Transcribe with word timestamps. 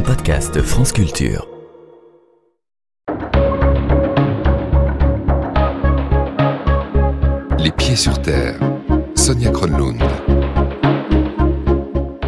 un 0.00 0.02
podcast 0.02 0.62
France 0.62 0.92
Culture. 0.92 1.46
Les 7.58 7.70
pieds 7.70 7.96
sur 7.96 8.20
terre. 8.22 8.58
Sonia 9.14 9.50
Kronlund. 9.50 10.00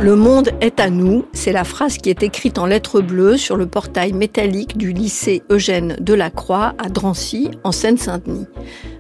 Le 0.01 0.17
monde 0.17 0.51
est 0.61 0.81
à 0.81 0.91
nous, 0.91 1.25
c'est 1.33 1.53
la 1.53 1.65
phrase 1.65 1.97
qui 1.97 2.11
est 2.11 2.23
écrite 2.23 2.59
en 2.59 2.67
lettres 2.67 3.01
bleues 3.01 3.39
sur 3.39 3.57
le 3.57 3.67
portail 3.67 4.13
métallique 4.13 4.77
du 4.77 4.93
lycée 4.93 5.43
Eugène 5.51 5.97
Delacroix 5.99 6.75
à 6.77 6.91
Drancy, 6.91 7.51
en 7.65 7.73
Seine-Saint-Denis. 7.73 8.49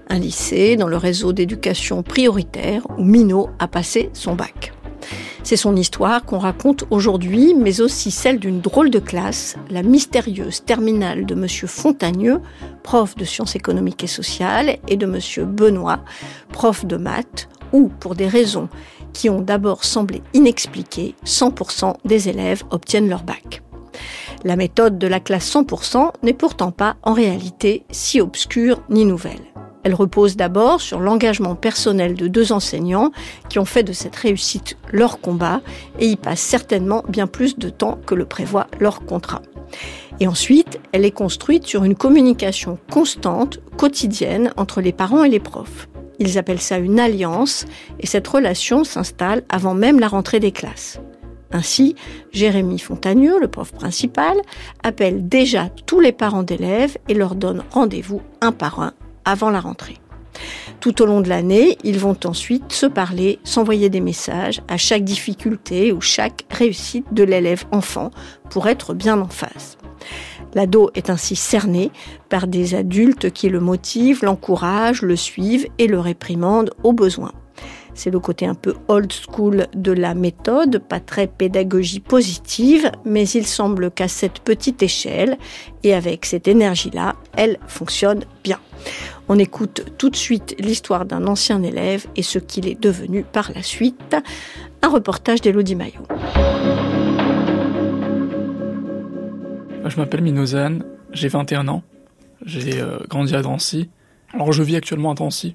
Un 0.09 0.19
lycée 0.19 0.77
dans 0.77 0.89
le 0.89 0.97
réseau 0.97 1.35
d'éducation 1.35 2.03
prioritaire 2.03 2.87
où 2.97 3.05
Minot 3.05 3.51
a 3.59 3.69
passé 3.69 4.09
son 4.15 4.35
bac. 4.35 4.73
C'est 5.45 5.57
son 5.57 5.75
histoire 5.75 6.25
qu'on 6.25 6.39
raconte 6.39 6.85
aujourd'hui, 6.91 7.55
mais 7.55 7.81
aussi 7.81 8.11
celle 8.11 8.39
d'une 8.39 8.61
drôle 8.61 8.91
de 8.91 9.01
classe, 9.01 9.57
la 9.71 9.83
mystérieuse 9.83 10.65
terminale 10.65 11.27
de 11.27 11.35
M. 11.35 11.49
Fontagneux, 11.49 12.41
prof 12.85 13.17
de 13.17 13.25
sciences 13.25 13.57
économiques 13.57 14.05
et 14.05 14.09
sociales, 14.09 14.79
et 14.87 14.97
de 14.97 15.05
M. 15.05 15.47
Benoît, 15.47 16.01
prof 16.53 16.87
de 16.87 16.97
maths, 16.97 17.49
où, 17.73 17.89
pour 17.89 18.15
des 18.15 18.29
raisons 18.29 18.69
qui 19.13 19.29
ont 19.29 19.41
d'abord 19.41 19.85
semblé 19.85 20.23
inexpliquées, 20.33 21.15
100% 21.27 21.95
des 22.05 22.29
élèves 22.29 22.63
obtiennent 22.71 23.09
leur 23.09 23.25
bac. 23.25 23.63
La 24.45 24.57
méthode 24.57 24.99
de 24.99 25.07
la 25.07 25.21
classe 25.21 25.53
100% 25.53 26.13
n'est 26.23 26.33
pourtant 26.33 26.71
pas, 26.71 26.97
en 27.03 27.13
réalité, 27.13 27.85
si 27.91 28.21
obscure 28.21 28.83
ni 28.89 29.05
nouvelle. 29.05 29.53
Elle 29.85 29.95
repose 29.95 30.37
d'abord 30.37 30.81
sur 30.81 31.01
l'engagement 31.01 31.55
personnel 31.55 32.15
de 32.15 32.29
deux 32.29 32.53
enseignants 32.53 33.11
qui 33.49 33.59
ont 33.59 33.65
fait 33.65 33.83
de 33.83 33.93
cette 33.93 34.17
réussite 34.17 34.77
leur 34.93 35.21
combat 35.21 35.61
et 35.99 36.07
y 36.07 36.17
passent 36.17 36.41
certainement 36.41 37.03
bien 37.09 37.27
plus 37.27 37.59
de 37.59 37.69
temps 37.69 37.99
que 38.07 38.15
le 38.15 38.25
prévoit 38.25 38.69
leur 38.79 39.05
contrat. 39.05 39.43
Et 40.21 40.29
ensuite, 40.29 40.79
elle 40.93 41.05
est 41.05 41.11
construite 41.11 41.67
sur 41.67 41.85
une 41.85 41.97
communication 41.97 42.79
constante, 42.91 43.61
quotidienne, 43.77 44.53
entre 44.57 44.81
les 44.81 44.93
parents 44.93 45.25
et 45.25 45.29
les 45.29 45.41
profs. 45.41 45.89
Ils 46.19 46.39
appellent 46.39 46.61
ça 46.61 46.79
une 46.79 47.01
alliance 47.01 47.65
et 47.99 48.07
cette 48.07 48.29
relation 48.29 48.85
s'installe 48.85 49.43
avant 49.49 49.75
même 49.75 49.99
la 49.99 50.09
rentrée 50.09 50.39
des 50.39 50.53
classes. 50.53 51.01
Ainsi, 51.51 51.97
Jérémy 52.31 52.79
Fontagneux, 52.79 53.39
le 53.41 53.49
prof 53.49 53.73
principal, 53.73 54.37
appelle 54.83 55.29
déjà 55.29 55.69
tous 55.87 56.01
les 56.01 56.13
parents 56.13 56.43
d'élèves 56.43 56.97
et 57.09 57.15
leur 57.15 57.35
donne 57.35 57.63
rendez-vous 57.71 58.23
un 58.41 58.53
par 58.53 58.81
un 58.81 58.93
avant 59.25 59.51
la 59.51 59.61
rentrée. 59.61 59.99
Tout 60.81 61.03
au 61.03 61.07
long 61.07 61.21
de 61.21 61.29
l'année, 61.29 61.79
ils 61.85 61.99
vont 61.99 62.17
ensuite 62.25 62.73
se 62.73 62.87
parler, 62.87 63.39
s'envoyer 63.45 63.89
des 63.89 64.01
messages 64.01 64.63
à 64.69 64.77
chaque 64.77 65.05
difficulté 65.05 65.93
ou 65.93 66.01
chaque 66.01 66.45
réussite 66.51 67.13
de 67.13 67.23
l'élève 67.23 67.65
enfant 67.71 68.11
pour 68.51 68.67
être 68.69 68.95
bien 68.95 69.21
en 69.21 69.29
phase. 69.29 69.79
L'ado 70.55 70.91
est 70.95 71.09
ainsi 71.09 71.37
cerné 71.37 71.91
par 72.29 72.47
des 72.47 72.75
adultes 72.75 73.31
qui 73.31 73.49
le 73.49 73.61
motivent, 73.61 74.25
l'encouragent, 74.25 75.03
le 75.03 75.17
suivent 75.17 75.69
et 75.79 75.87
le 75.87 76.01
réprimandent 76.01 76.73
au 76.83 76.93
besoin. 76.93 77.33
C'est 77.95 78.11
le 78.11 78.21
côté 78.21 78.47
un 78.47 78.55
peu 78.55 78.75
old 78.89 79.13
school 79.13 79.67
de 79.75 79.93
la 79.93 80.15
méthode, 80.15 80.79
pas 80.79 81.01
très 81.01 81.27
pédagogie 81.27 82.01
positive, 82.01 82.91
mais 83.05 83.29
il 83.29 83.47
semble 83.47 83.91
qu'à 83.91 84.09
cette 84.09 84.41
petite 84.41 84.83
échelle 84.83 85.37
et 85.83 85.95
avec 85.95 86.25
cette 86.25 86.49
énergie-là, 86.49 87.15
elle 87.37 87.59
fonctionne 87.67 88.25
bien. 88.43 88.59
On 89.29 89.39
écoute 89.39 89.93
tout 89.99 90.11
de 90.11 90.17
suite 90.17 90.57
l'histoire 90.59 91.05
d'un 91.05 91.27
ancien 91.27 91.63
élève 91.63 92.07
et 92.17 92.23
ce 92.23 92.39
qu'il 92.39 92.67
est 92.67 92.81
devenu 92.81 93.25
par 93.25 93.53
la 93.55 93.63
suite. 93.63 94.17
Un 94.83 94.89
reportage 94.89 95.41
d'Elodie 95.41 95.77
Maillot. 95.77 96.07
Je 99.85 99.97
m'appelle 99.97 100.23
Minozane, 100.23 100.85
j'ai 101.13 101.29
21 101.29 101.69
ans, 101.69 101.83
j'ai 102.45 102.81
euh, 102.81 102.99
grandi 103.09 103.35
à 103.35 103.43
Drancy. 103.43 103.91
Alors 104.33 104.53
je 104.53 104.63
vis 104.63 104.77
actuellement 104.77 105.11
à 105.11 105.15
Drancy, 105.15 105.55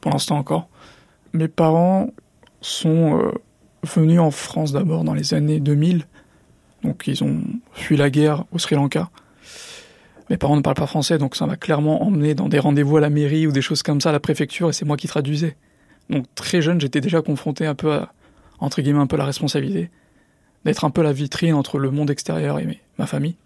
pour 0.00 0.12
l'instant 0.12 0.36
encore. 0.36 0.68
Mes 1.32 1.48
parents 1.48 2.10
sont 2.60 3.18
euh, 3.18 3.32
venus 3.82 4.20
en 4.20 4.30
France 4.30 4.72
d'abord 4.72 5.04
dans 5.04 5.14
les 5.14 5.34
années 5.34 5.60
2000, 5.60 6.06
donc 6.82 7.06
ils 7.06 7.22
ont 7.22 7.40
fui 7.72 7.96
la 7.96 8.10
guerre 8.10 8.44
au 8.52 8.58
Sri 8.58 8.74
Lanka. 8.74 9.10
Mes 10.28 10.36
parents 10.36 10.56
ne 10.56 10.62
parlent 10.62 10.76
pas 10.76 10.86
français, 10.86 11.18
donc 11.18 11.36
ça 11.36 11.46
m'a 11.46 11.56
clairement 11.56 12.04
emmené 12.04 12.34
dans 12.34 12.48
des 12.48 12.58
rendez-vous 12.58 12.96
à 12.96 13.00
la 13.00 13.10
mairie 13.10 13.46
ou 13.46 13.52
des 13.52 13.62
choses 13.62 13.82
comme 13.82 14.00
ça 14.00 14.10
à 14.10 14.12
la 14.12 14.20
préfecture, 14.20 14.70
et 14.70 14.72
c'est 14.72 14.84
moi 14.84 14.96
qui 14.96 15.08
traduisais. 15.08 15.56
Donc 16.08 16.26
très 16.34 16.62
jeune, 16.62 16.80
j'étais 16.80 17.00
déjà 17.00 17.22
confronté 17.22 17.66
un 17.66 17.74
peu 17.74 17.92
à, 17.92 18.12
entre 18.58 18.82
guillemets, 18.82 19.00
un 19.00 19.06
peu 19.06 19.16
la 19.16 19.24
responsabilité 19.24 19.90
d'être 20.64 20.84
un 20.84 20.90
peu 20.90 21.02
la 21.02 21.12
vitrine 21.12 21.54
entre 21.54 21.78
le 21.78 21.90
monde 21.90 22.10
extérieur 22.10 22.58
et 22.58 22.80
ma 22.98 23.06
famille. 23.06 23.36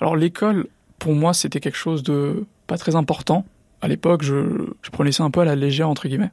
Alors 0.00 0.16
l'école, 0.16 0.68
pour 0.98 1.12
moi, 1.14 1.34
c'était 1.34 1.60
quelque 1.60 1.76
chose 1.76 2.02
de 2.02 2.44
pas 2.66 2.78
très 2.78 2.94
important. 2.94 3.44
À 3.80 3.88
l'époque, 3.88 4.22
je, 4.22 4.68
je 4.82 4.90
prenais 4.90 5.12
ça 5.12 5.24
un 5.24 5.30
peu 5.30 5.40
à 5.40 5.44
la 5.44 5.56
légère, 5.56 5.88
entre 5.88 6.06
guillemets. 6.06 6.30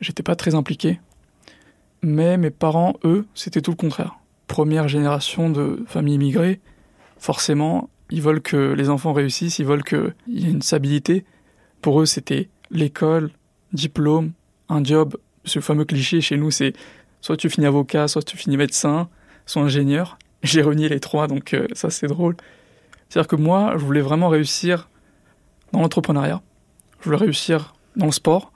J'étais 0.00 0.22
pas 0.22 0.36
très 0.36 0.54
impliqué. 0.54 1.00
Mais 2.02 2.36
mes 2.36 2.50
parents, 2.50 2.94
eux, 3.04 3.26
c'était 3.34 3.60
tout 3.60 3.72
le 3.72 3.76
contraire. 3.76 4.18
Première 4.46 4.88
génération 4.88 5.50
de 5.50 5.84
familles 5.86 6.14
immigrées, 6.14 6.60
forcément, 7.18 7.90
ils 8.10 8.22
veulent 8.22 8.40
que 8.40 8.72
les 8.72 8.88
enfants 8.88 9.12
réussissent, 9.12 9.58
ils 9.58 9.66
veulent 9.66 9.84
qu'il 9.84 10.14
y 10.28 10.46
ait 10.46 10.50
une 10.50 10.62
stabilité. 10.62 11.24
Pour 11.82 12.00
eux, 12.00 12.06
c'était 12.06 12.48
l'école, 12.70 13.30
diplôme, 13.72 14.32
un 14.68 14.82
job. 14.82 15.16
Ce 15.44 15.60
fameux 15.60 15.84
cliché 15.84 16.20
chez 16.20 16.36
nous, 16.36 16.50
c'est 16.50 16.72
soit 17.20 17.36
tu 17.36 17.50
finis 17.50 17.66
avocat, 17.66 18.08
soit 18.08 18.22
tu 18.22 18.36
finis 18.36 18.56
médecin, 18.56 19.08
soit 19.46 19.62
ingénieur. 19.62 20.18
J'ai 20.42 20.62
renié 20.62 20.88
les 20.88 21.00
trois, 21.00 21.26
donc 21.26 21.52
euh, 21.52 21.66
ça 21.72 21.90
c'est 21.90 22.06
drôle. 22.06 22.36
C'est-à-dire 23.08 23.28
que 23.28 23.36
moi, 23.36 23.72
je 23.76 23.84
voulais 23.84 24.00
vraiment 24.00 24.28
réussir 24.28 24.88
dans 25.72 25.80
l'entrepreneuriat. 25.80 26.42
Je 27.00 27.06
voulais 27.06 27.16
réussir 27.16 27.74
dans 27.96 28.06
le 28.06 28.12
sport. 28.12 28.52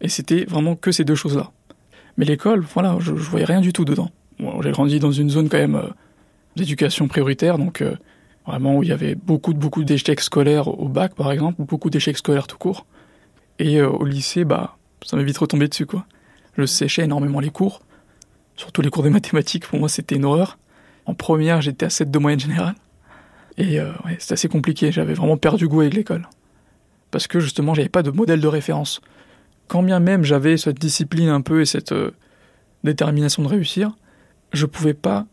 Et 0.00 0.08
c'était 0.08 0.44
vraiment 0.44 0.76
que 0.76 0.92
ces 0.92 1.04
deux 1.04 1.14
choses-là. 1.14 1.50
Mais 2.16 2.24
l'école, 2.24 2.60
voilà, 2.60 2.96
je, 3.00 3.14
je, 3.16 3.30
voyais 3.30 3.44
rien 3.44 3.60
du 3.60 3.72
tout 3.72 3.84
dedans. 3.84 4.10
J'ai 4.62 4.70
grandi 4.70 4.98
dans 4.98 5.12
une 5.12 5.30
zone 5.30 5.48
quand 5.48 5.58
même 5.58 5.76
euh, 5.76 5.88
d'éducation 6.56 7.08
prioritaire, 7.08 7.58
donc 7.58 7.82
euh, 7.82 7.96
vraiment 8.46 8.76
où 8.76 8.82
il 8.82 8.88
y 8.88 8.92
avait 8.92 9.14
beaucoup, 9.14 9.52
beaucoup 9.52 9.84
d'échecs 9.84 10.20
scolaires 10.20 10.68
au 10.68 10.88
bac, 10.88 11.14
par 11.14 11.30
exemple, 11.30 11.62
beaucoup 11.62 11.90
d'échecs 11.90 12.16
scolaires 12.16 12.46
tout 12.46 12.58
court. 12.58 12.86
Et 13.58 13.78
euh, 13.78 13.88
au 13.88 14.04
lycée, 14.04 14.44
bah, 14.44 14.76
ça 15.04 15.16
m'est 15.16 15.24
vite 15.24 15.38
retombé 15.38 15.68
dessus, 15.68 15.86
quoi. 15.86 16.06
Je 16.56 16.64
séchais 16.64 17.04
énormément 17.04 17.40
les 17.40 17.50
cours, 17.50 17.80
surtout 18.56 18.82
les 18.82 18.90
cours 18.90 19.02
de 19.02 19.08
mathématiques, 19.08 19.66
pour 19.66 19.78
moi 19.78 19.88
c'était 19.88 20.16
une 20.16 20.24
horreur. 20.24 20.58
En 21.06 21.14
première, 21.14 21.60
j'étais 21.60 21.86
à 21.86 21.90
7 21.90 22.10
de 22.10 22.18
moyenne 22.18 22.40
générale. 22.40 22.74
Et 23.56 23.80
ouais, 23.80 24.16
c'était 24.18 24.34
assez 24.34 24.48
compliqué, 24.48 24.90
j'avais 24.90 25.14
vraiment 25.14 25.36
perdu 25.36 25.68
goût 25.68 25.80
avec 25.80 25.94
l'école. 25.94 26.28
Parce 27.10 27.26
que 27.26 27.40
justement, 27.40 27.72
j'avais 27.72 27.88
pas 27.88 28.02
de 28.02 28.10
modèle 28.10 28.40
de 28.40 28.46
référence 28.48 29.00
quand 29.70 29.84
bien 29.84 30.00
même 30.00 30.24
j'avais 30.24 30.56
cette 30.56 30.80
discipline 30.80 31.28
un 31.28 31.42
peu 31.42 31.60
et 31.60 31.64
cette 31.64 31.92
euh, 31.92 32.10
détermination 32.82 33.44
de 33.44 33.48
réussir, 33.48 33.92
je 34.52 34.66
pouvais 34.66 34.94
pas 34.94 35.26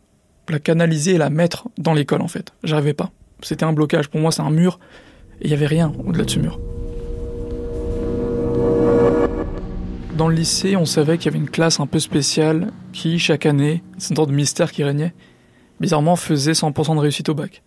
la 0.47 0.59
canaliser 0.59 1.15
et 1.15 1.17
la 1.17 1.31
mettre 1.31 1.69
dans 1.79 1.95
l'école 1.95 2.21
en 2.21 2.27
fait. 2.27 2.53
J'arrivais 2.63 2.93
pas. 2.93 3.09
C'était 3.41 3.65
un 3.65 3.73
blocage. 3.73 4.09
Pour 4.09 4.21
moi, 4.21 4.31
c'est 4.31 4.43
un 4.43 4.51
mur 4.51 4.79
et 5.41 5.45
il 5.45 5.49
y 5.49 5.55
avait 5.55 5.65
rien 5.65 5.91
au-delà 6.05 6.23
de 6.23 6.29
ce 6.29 6.37
mur. 6.37 6.59
Dans 10.15 10.27
le 10.27 10.35
lycée, 10.35 10.75
on 10.75 10.85
savait 10.85 11.17
qu'il 11.17 11.31
y 11.31 11.35
avait 11.35 11.43
une 11.43 11.49
classe 11.49 11.79
un 11.79 11.87
peu 11.87 11.99
spéciale 11.99 12.71
qui, 12.93 13.17
chaque 13.17 13.47
année, 13.47 13.81
c'est 13.97 14.11
une 14.11 14.17
sorte 14.17 14.29
de 14.29 14.35
mystère 14.35 14.71
qui 14.71 14.83
régnait, 14.83 15.15
bizarrement 15.79 16.15
faisait 16.15 16.51
100% 16.51 16.93
de 16.95 16.99
réussite 16.99 17.29
au 17.29 17.33
bac. 17.33 17.63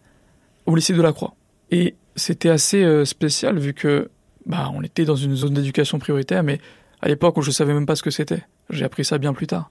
Au 0.67 0.77
lycée 0.77 0.93
de 0.93 1.03
la 1.03 1.13
Croix. 1.13 1.35
Et 1.73 1.97
c'était 2.15 2.49
assez 2.49 2.85
euh, 2.85 3.05
spécial 3.05 3.59
vu 3.59 3.75
que 3.75 4.09
bah, 4.47 4.71
on 4.75 4.83
était 4.83 5.05
dans 5.05 5.17
une 5.17 5.37
zone 5.37 5.55
d'éducation 5.55 5.99
prioritaire, 5.99 6.43
mais 6.43 6.61
à 7.03 7.09
l'époque 7.09 7.37
où 7.37 7.43
je 7.43 7.51
savais 7.51 7.75
même 7.75 7.87
pas 7.87 7.97
ce 7.97 8.03
que 8.03 8.11
c'était. 8.11 8.45
J'ai 8.71 8.85
appris 8.85 9.05
ça 9.05 9.19
bien 9.19 9.33
plus 9.33 9.47
tard. 9.47 9.71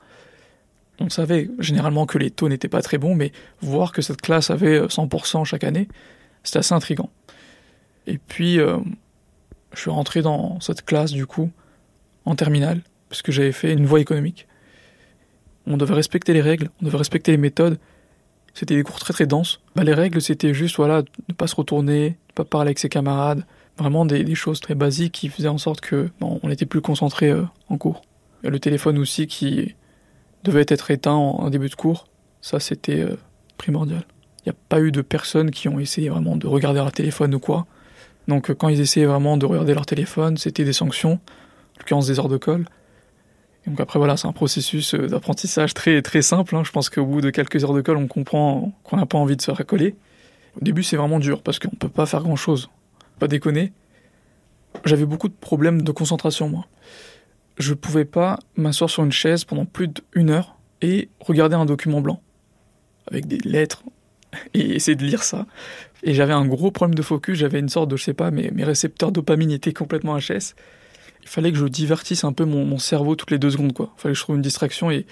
On 1.00 1.10
savait 1.10 1.50
généralement 1.60 2.06
que 2.06 2.18
les 2.18 2.30
taux 2.30 2.50
n'étaient 2.50 2.68
pas 2.68 2.82
très 2.82 2.98
bons, 2.98 3.16
mais 3.16 3.32
voir 3.62 3.92
que 3.92 4.02
cette 4.02 4.22
classe 4.22 4.50
avait 4.50 4.82
100% 4.82 5.46
chaque 5.46 5.64
année, 5.64 5.88
c'était 6.44 6.60
assez 6.60 6.74
intrigant. 6.74 7.10
Et 8.06 8.18
puis, 8.18 8.60
euh, 8.60 8.78
je 9.74 9.80
suis 9.80 9.92
rentré 9.92 10.22
dans 10.22 10.60
cette 10.60 10.84
classe, 10.84 11.12
du 11.12 11.26
coup, 11.26 11.52
en 12.26 12.36
terminale, 12.36 12.82
parce 13.08 13.22
j'avais 13.28 13.52
fait 13.52 13.74
une 13.74 13.86
voie 13.86 14.02
économique. 14.02 14.48
On 15.68 15.78
devait 15.78 15.94
respecter 15.94 16.34
les 16.34 16.42
règles, 16.42 16.70
on 16.82 16.86
devait 16.86 16.98
respecter 16.98 17.32
les 17.32 17.38
méthodes. 17.38 17.80
C'était 18.54 18.76
des 18.76 18.84
cours 18.84 19.00
très 19.00 19.14
très 19.14 19.26
denses. 19.26 19.62
Bah, 19.76 19.84
les 19.84 19.94
règles, 19.94 20.22
c'était 20.22 20.54
juste, 20.54 20.76
voilà, 20.76 21.04
ne 21.28 21.34
pas 21.34 21.48
se 21.48 21.56
retourner, 21.56 22.10
ne 22.10 22.34
pas 22.34 22.44
parler 22.44 22.70
avec 22.70 22.80
ses 22.80 22.90
camarades, 22.90 23.46
vraiment 23.80 24.06
des, 24.06 24.36
choses 24.36 24.60
très 24.60 24.76
basiques 24.76 25.14
qui 25.14 25.30
faisaient 25.30 25.48
en 25.48 25.58
sorte 25.58 25.82
que 25.82 26.10
on 26.22 26.50
était 26.50 26.66
plus 26.66 26.82
concentré 26.82 27.30
euh, 27.30 27.44
en 27.70 27.78
cours. 27.78 28.02
Le 28.44 28.60
téléphone 28.60 28.98
aussi 28.98 29.28
qui 29.28 29.76
devait 30.44 30.66
être 30.68 30.92
éteint 30.92 31.14
en, 31.14 31.50
début 31.50 31.70
de 31.70 31.76
cours, 31.76 32.08
ça 32.42 32.60
c'était 32.60 33.02
euh, 33.02 33.18
primordial. 33.58 34.04
Il 34.40 34.50
n'y 34.50 34.52
a 34.52 34.60
pas 34.70 34.80
eu 34.80 34.92
de 34.92 35.02
personnes 35.02 35.52
qui 35.52 35.68
ont 35.68 35.80
essayé 35.80 36.10
vraiment 36.10 36.38
de 36.38 36.48
regarder 36.48 36.80
leur 36.80 36.92
téléphone 36.92 37.36
ou 37.36 37.40
quoi. 37.40 37.66
Donc 38.28 38.50
euh, 38.50 38.54
quand 38.54 38.70
ils 38.70 38.80
essayaient 38.80 39.06
vraiment 39.06 39.38
de 39.38 39.46
regarder 39.46 39.74
leur 39.74 39.86
téléphone, 39.86 40.38
c'était 40.38 40.64
des 40.64 40.74
sanctions, 40.74 41.14
en 41.14 41.80
l'occurrence 41.80 42.08
des 42.08 42.20
heures 42.20 42.30
de 42.30 42.38
colle. 42.38 42.66
Donc 43.68 43.80
après 43.80 44.00
voilà, 44.00 44.16
c'est 44.18 44.28
un 44.28 44.34
processus 44.34 44.96
d'apprentissage 44.96 45.74
très 45.74 46.02
très 46.02 46.22
simple. 46.22 46.56
Hein. 46.56 46.64
Je 46.64 46.72
pense 46.72 46.90
qu'au 46.90 47.06
bout 47.06 47.22
de 47.22 47.30
quelques 47.30 47.64
heures 47.64 47.74
de 47.74 47.82
colle, 47.82 47.98
on 47.98 48.08
comprend 48.08 48.74
qu'on 48.84 48.98
n'a 48.98 49.06
pas 49.06 49.18
envie 49.18 49.36
de 49.36 49.42
se 49.42 49.52
racoler. 49.52 49.96
Au 50.56 50.64
début, 50.64 50.84
c'est 50.84 50.98
vraiment 50.98 51.20
dur 51.20 51.42
parce 51.44 51.60
qu'on 51.60 51.70
peut 51.70 51.90
pas 51.90 52.06
faire 52.06 52.24
grand 52.24 52.36
chose. 52.36 52.70
Pas 53.20 53.28
déconner. 53.28 53.74
J'avais 54.86 55.06
beaucoup 55.06 55.28
de 55.28 55.34
problèmes 55.34 55.82
de 55.82 55.92
concentration 55.92 56.50
moi. 56.50 56.68
Je 57.58 57.74
pouvais 57.74 58.06
pas 58.06 58.40
m'asseoir 58.56 58.90
sur 58.90 59.04
une 59.04 59.12
chaise 59.12 59.44
pendant 59.44 59.66
plus 59.66 59.90
d'une 60.14 60.30
heure 60.30 60.58
et 60.82 61.10
regarder 61.20 61.56
un 61.56 61.66
document 61.66 62.02
blanc 62.02 62.22
avec 63.08 63.28
des 63.28 63.40
lettres 63.40 63.84
et 64.54 64.76
essayer 64.76 64.96
de 64.96 65.04
lire 65.04 65.24
ça. 65.24 65.46
Et 66.04 66.14
j'avais 66.14 66.34
un 66.34 66.46
gros 66.46 66.72
problème 66.72 66.96
de 66.96 67.02
focus, 67.02 67.38
j'avais 67.38 67.60
une 67.60 67.70
sorte 67.70 67.90
de, 67.90 67.98
je 67.98 68.04
sais 68.04 68.14
pas, 68.14 68.32
mes, 68.32 68.52
mes 68.52 68.64
récepteurs 68.64 69.12
dopamine 69.12 69.52
étaient 69.52 69.74
complètement 69.74 70.18
HS. 70.18 70.56
Il 71.24 71.28
fallait 71.28 71.52
que 71.52 71.58
je 71.58 71.66
divertisse 71.66 72.24
un 72.24 72.32
peu 72.32 72.46
mon, 72.46 72.78
cerveau 72.78 73.16
toutes 73.16 73.32
les 73.32 73.40
deux 73.40 73.52
secondes, 73.52 73.74
quoi. 73.74 73.94
Il 73.98 74.02
fallait 74.02 74.14
que 74.14 74.18
je 74.18 74.24
trouve 74.24 74.38
une 74.38 74.42
distraction 74.42 74.90
et 74.90 75.06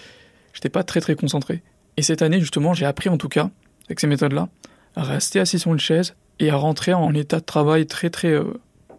j'étais 0.53 0.69
pas 0.69 0.83
très 0.83 1.01
très 1.01 1.15
concentré. 1.15 1.61
Et 1.97 2.01
cette 2.01 2.21
année, 2.21 2.39
justement, 2.39 2.73
j'ai 2.73 2.85
appris 2.85 3.09
en 3.09 3.17
tout 3.17 3.27
cas, 3.27 3.49
avec 3.87 3.99
ces 3.99 4.07
méthodes-là, 4.07 4.47
à 4.95 5.03
rester 5.03 5.39
assis 5.39 5.59
sur 5.59 5.73
une 5.73 5.79
chaise 5.79 6.15
et 6.39 6.49
à 6.49 6.55
rentrer 6.55 6.93
en 6.93 7.13
état 7.13 7.39
de 7.39 7.45
travail 7.45 7.85
très 7.85 8.09
très 8.09 8.31
euh, 8.31 8.45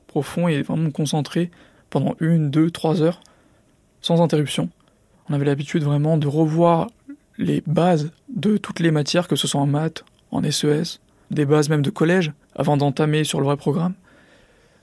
profond 0.06 0.48
et 0.48 0.62
vraiment 0.62 0.84
me 0.84 0.90
concentrer 0.90 1.50
pendant 1.90 2.14
une, 2.20 2.50
deux, 2.50 2.70
trois 2.70 3.02
heures, 3.02 3.20
sans 4.00 4.20
interruption. 4.20 4.68
On 5.28 5.34
avait 5.34 5.44
l'habitude 5.44 5.82
vraiment 5.82 6.18
de 6.18 6.26
revoir 6.26 6.88
les 7.38 7.62
bases 7.66 8.10
de 8.34 8.56
toutes 8.56 8.80
les 8.80 8.90
matières, 8.90 9.28
que 9.28 9.36
ce 9.36 9.46
soit 9.46 9.60
en 9.60 9.66
maths, 9.66 10.04
en 10.30 10.42
SES, 10.50 11.00
des 11.30 11.44
bases 11.44 11.68
même 11.68 11.82
de 11.82 11.90
collège, 11.90 12.32
avant 12.54 12.76
d'entamer 12.76 13.24
sur 13.24 13.40
le 13.40 13.46
vrai 13.46 13.56
programme. 13.56 13.94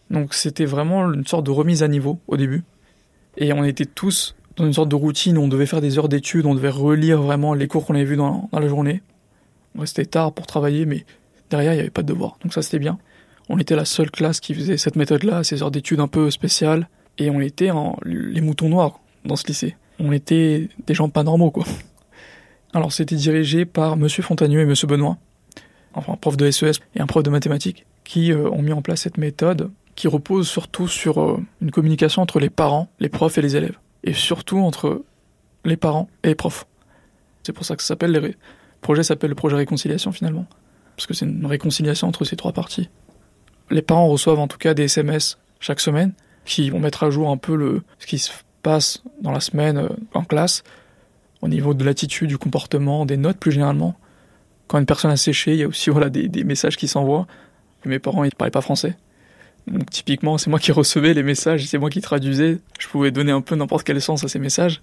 Donc 0.09 0.33
c'était 0.33 0.65
vraiment 0.65 1.11
une 1.11 1.25
sorte 1.25 1.45
de 1.45 1.51
remise 1.51 1.83
à 1.83 1.87
niveau 1.87 2.19
au 2.27 2.37
début. 2.37 2.63
Et 3.37 3.51
on 3.53 3.63
était 3.63 3.85
tous 3.85 4.35
dans 4.55 4.65
une 4.65 4.73
sorte 4.73 4.89
de 4.89 4.95
routine 4.95 5.37
où 5.37 5.41
on 5.41 5.47
devait 5.47 5.65
faire 5.65 5.81
des 5.81 5.97
heures 5.99 6.07
d'études, 6.07 6.45
on 6.45 6.55
devait 6.55 6.69
relire 6.69 7.21
vraiment 7.21 7.53
les 7.53 7.67
cours 7.67 7.85
qu'on 7.85 7.95
avait 7.95 8.05
vus 8.05 8.15
dans, 8.15 8.49
la 8.53 8.67
journée. 8.67 9.01
On 9.75 9.81
restait 9.81 10.05
tard 10.05 10.31
pour 10.31 10.47
travailler, 10.47 10.85
mais 10.85 11.05
derrière, 11.49 11.73
il 11.73 11.75
n'y 11.75 11.81
avait 11.81 11.89
pas 11.89 12.03
de 12.03 12.07
devoirs. 12.07 12.37
Donc 12.43 12.53
ça, 12.53 12.61
c'était 12.61 12.79
bien. 12.79 12.97
On 13.49 13.59
était 13.59 13.75
la 13.75 13.85
seule 13.85 14.11
classe 14.11 14.39
qui 14.39 14.53
faisait 14.53 14.77
cette 14.77 14.95
méthode-là, 14.95 15.43
ces 15.43 15.61
heures 15.61 15.71
d'études 15.71 15.99
un 15.99 16.07
peu 16.07 16.31
spéciales. 16.31 16.89
Et 17.17 17.29
on 17.29 17.39
était 17.39 17.71
en, 17.71 17.97
les 18.03 18.41
moutons 18.41 18.69
noirs 18.69 18.99
dans 19.23 19.35
ce 19.35 19.47
lycée. 19.47 19.75
On 19.99 20.11
était 20.11 20.69
des 20.85 20.93
gens 20.93 21.09
pas 21.09 21.23
normaux, 21.23 21.51
quoi. 21.51 21.65
Alors 22.75 22.91
c'était 22.91 23.15
dirigé 23.15 23.63
par 23.63 23.95
Monsieur 23.95 24.21
Fontagneux 24.21 24.59
et 24.59 24.65
Monsieur 24.65 24.85
Benoît, 24.85 25.17
enfin 25.93 26.11
un 26.11 26.17
prof 26.17 26.35
de 26.35 26.51
SES 26.51 26.65
e 26.65 26.71
et 26.95 26.99
un 26.99 27.07
prof 27.07 27.23
de 27.23 27.29
mathématiques, 27.29 27.85
qui 28.03 28.33
euh, 28.33 28.49
ont 28.49 28.61
mis 28.61 28.73
en 28.73 28.81
place 28.81 29.01
cette 29.01 29.17
méthode 29.17 29.71
qui 29.95 30.09
repose 30.09 30.49
surtout 30.49 30.89
sur 30.89 31.21
euh, 31.21 31.41
une 31.61 31.71
communication 31.71 32.21
entre 32.21 32.41
les 32.41 32.49
parents, 32.49 32.89
les 32.99 33.07
profs 33.07 33.37
et 33.37 33.41
les 33.41 33.55
élèves, 33.55 33.77
et 34.03 34.11
surtout 34.11 34.57
entre 34.57 35.05
les 35.63 35.77
parents 35.77 36.09
et 36.23 36.27
les 36.27 36.35
profs. 36.35 36.67
C'est 37.43 37.53
pour 37.53 37.63
ça 37.63 37.77
que 37.77 37.81
ça 37.81 37.87
s'appelle 37.87 38.11
le 38.11 38.33
projet 38.81 39.03
s'appelle 39.03 39.29
le 39.29 39.35
projet 39.35 39.55
réconciliation 39.55 40.11
finalement, 40.11 40.45
parce 40.95 41.07
que 41.07 41.13
c'est 41.13 41.25
une 41.25 41.45
réconciliation 41.45 42.07
entre 42.07 42.25
ces 42.25 42.35
trois 42.35 42.53
parties. 42.53 42.89
Les 43.69 43.81
parents 43.81 44.07
reçoivent 44.07 44.39
en 44.39 44.47
tout 44.47 44.57
cas 44.57 44.73
des 44.73 44.83
SMS 44.83 45.37
chaque 45.59 45.79
semaine 45.79 46.13
qui 46.45 46.69
vont 46.69 46.79
mettre 46.79 47.03
à 47.03 47.09
jour 47.09 47.29
un 47.29 47.37
peu 47.37 47.55
le 47.55 47.83
ce 47.99 48.05
qui 48.05 48.19
se 48.19 48.31
passe 48.61 49.03
dans 49.21 49.31
la 49.31 49.39
semaine 49.39 49.77
euh, 49.77 49.89
en 50.13 50.23
classe 50.23 50.63
au 51.41 51.47
niveau 51.47 51.73
de 51.73 51.83
l'attitude, 51.83 52.29
du 52.29 52.37
comportement, 52.37 53.05
des 53.05 53.17
notes 53.17 53.37
plus 53.37 53.51
généralement. 53.51 53.95
Quand 54.67 54.79
une 54.79 54.85
personne 54.87 55.11
a 55.11 55.17
séché, 55.17 55.53
il 55.53 55.59
y 55.59 55.63
a 55.63 55.67
aussi 55.67 55.89
voilà, 55.91 56.09
des, 56.09 56.43
messages 56.43 56.77
qui 56.77 56.87
s'envoient. 56.87 57.27
Mes 57.85 57.99
parents, 57.99 58.23
ils 58.23 58.27
ne 58.29 58.31
parlaient 58.31 58.49
pas 58.49 58.61
français. 58.61 58.97
Donc 59.67 59.89
typiquement, 59.91 60.39
c'est 60.39 60.49
moi 60.49 60.57
qui 60.59 60.71
recevais 60.71 61.13
les 61.13 61.21
messages, 61.21 61.65
c'est 61.65 61.77
moi 61.77 61.91
qui 61.91 62.01
traduisais. 62.01 62.59
Je 62.79 62.87
pouvais 62.87 63.11
donner 63.11 63.31
un 63.31 63.41
peu 63.41 63.55
n'importe 63.55 63.85
quel 63.85 64.01
sens 64.01 64.23
à 64.23 64.27
ces 64.27 64.39
messages. 64.39 64.81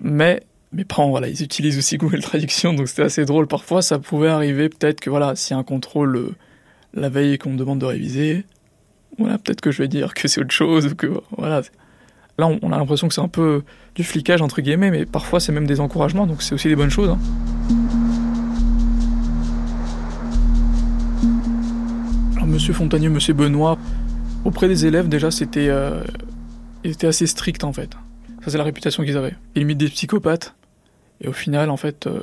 Mais 0.00 0.42
mes 0.72 0.84
parents, 0.84 1.10
voilà, 1.10 1.28
ils 1.28 1.42
utilisent 1.42 1.78
aussi 1.78 1.96
Google 1.96 2.20
Traduction, 2.20 2.74
donc 2.74 2.88
c'était 2.88 3.02
assez 3.02 3.24
drôle. 3.24 3.46
Parfois, 3.46 3.82
ça 3.82 3.98
pouvait 3.98 4.28
arriver 4.28 4.68
peut-être 4.68 5.00
que 5.00 5.10
voilà, 5.10 5.36
s'il 5.36 5.54
y 5.54 5.56
a 5.56 5.60
un 5.60 5.64
contrôle 5.64 6.16
euh, 6.16 6.34
la 6.94 7.08
veille 7.08 7.34
et 7.34 7.38
qu'on 7.38 7.50
me 7.50 7.56
demande 7.58 7.78
de 7.78 7.86
réviser, 7.86 8.44
voilà, 9.18 9.38
peut-être 9.38 9.60
que 9.60 9.70
je 9.70 9.82
vais 9.82 9.88
dire 9.88 10.14
que 10.14 10.28
c'est 10.28 10.40
autre 10.40 10.52
chose 10.52 10.94
que 10.94 11.20
voilà. 11.36 11.62
Là, 12.38 12.48
on 12.60 12.70
a 12.70 12.76
l'impression 12.76 13.08
que 13.08 13.14
c'est 13.14 13.22
un 13.22 13.28
peu 13.28 13.62
du 13.94 14.04
flicage, 14.04 14.42
entre 14.42 14.60
guillemets, 14.60 14.90
mais 14.90 15.06
parfois 15.06 15.40
c'est 15.40 15.52
même 15.52 15.66
des 15.66 15.80
encouragements, 15.80 16.26
donc 16.26 16.42
c'est 16.42 16.54
aussi 16.54 16.68
des 16.68 16.76
bonnes 16.76 16.90
choses. 16.90 17.08
Hein. 17.08 17.18
Alors, 22.34 22.46
monsieur 22.46 22.74
Fontagneux, 22.74 23.08
monsieur 23.08 23.32
Benoît, 23.32 23.78
auprès 24.44 24.68
des 24.68 24.84
élèves, 24.84 25.08
déjà, 25.08 25.30
c'était 25.30 25.68
euh, 25.70 26.02
assez 27.02 27.26
strict 27.26 27.64
en 27.64 27.72
fait. 27.72 27.96
C'est 28.46 28.58
la 28.58 28.64
réputation 28.64 29.02
qu'ils 29.02 29.16
avaient. 29.16 29.34
Ils 29.54 29.60
limite 29.60 29.78
des 29.78 29.88
psychopathes, 29.88 30.54
et 31.20 31.28
au 31.28 31.32
final, 31.32 31.70
en 31.70 31.76
fait, 31.76 32.06
euh, 32.06 32.22